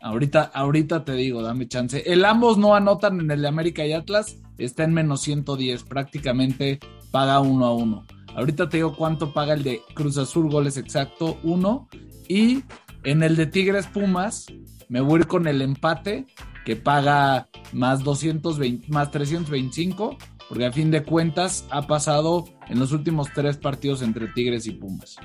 [0.00, 2.02] Ahorita, ahorita te digo, dame chance.
[2.06, 6.78] El ambos no anotan en el de América y Atlas, está en menos 110, prácticamente
[7.10, 8.06] paga uno a uno.
[8.34, 11.88] Ahorita te digo cuánto paga el de Cruz Azul, goles exacto, uno.
[12.28, 12.62] Y
[13.02, 14.46] en el de Tigres Pumas,
[14.90, 16.26] me voy a ir con el empate
[16.66, 20.18] que paga más 220, más 325,
[20.48, 24.72] porque a fin de cuentas ha pasado en los últimos tres partidos entre Tigres y
[24.72, 25.16] Pumas.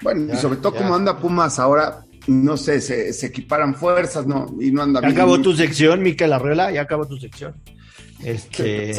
[0.00, 4.46] Bueno, y sobre todo como anda Pumas ahora, no sé, se, equiparan fuerzas, ¿no?
[4.60, 7.54] Y no anda ya acabó tu sección, Miquel Arreola, ya acabó tu sección.
[8.24, 8.90] Este...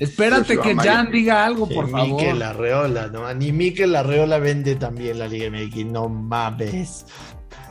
[0.00, 2.20] Espérate que Jan diga algo, por favor.
[2.20, 7.06] Miquel Arreola, no, ni Miquel Arreola vende también la Liga MX, no mames.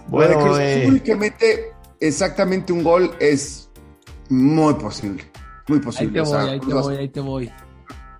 [0.07, 1.01] Bueno, eh...
[1.03, 3.69] que mete exactamente un gol es
[4.29, 5.23] muy posible.
[5.67, 6.19] Muy posible.
[6.19, 7.51] Ahí te voy, ahí te voy, ahí te voy.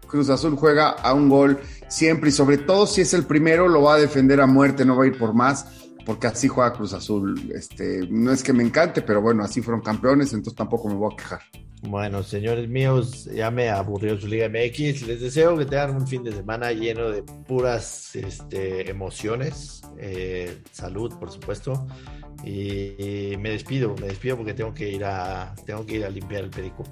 [0.08, 3.82] Cruz Azul juega a un gol siempre y sobre todo si es el primero lo
[3.84, 5.66] va a defender a muerte, no va a ir por más,
[6.06, 7.52] porque así juega Cruz Azul.
[7.54, 11.14] Este, no es que me encante, pero bueno, así fueron campeones, entonces tampoco me voy
[11.14, 11.42] a quejar.
[11.84, 15.04] Bueno, señores míos, ya me aburrió su Liga MX.
[15.08, 21.14] Les deseo que tengan un fin de semana lleno de puras este, emociones, eh, salud,
[21.20, 21.88] por supuesto.
[22.44, 26.46] Y, me despido, me despido porque tengo que ir a, tengo que ir a limpiar
[26.46, 26.84] el perico.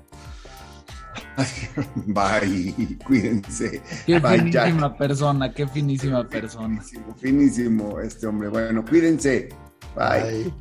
[2.07, 3.81] Bye, cuídense.
[4.05, 6.81] Qué finísima persona, qué finísima persona.
[6.81, 8.49] Finísimo, finísimo este hombre.
[8.49, 9.49] Bueno, cuídense.
[9.95, 10.53] Bye.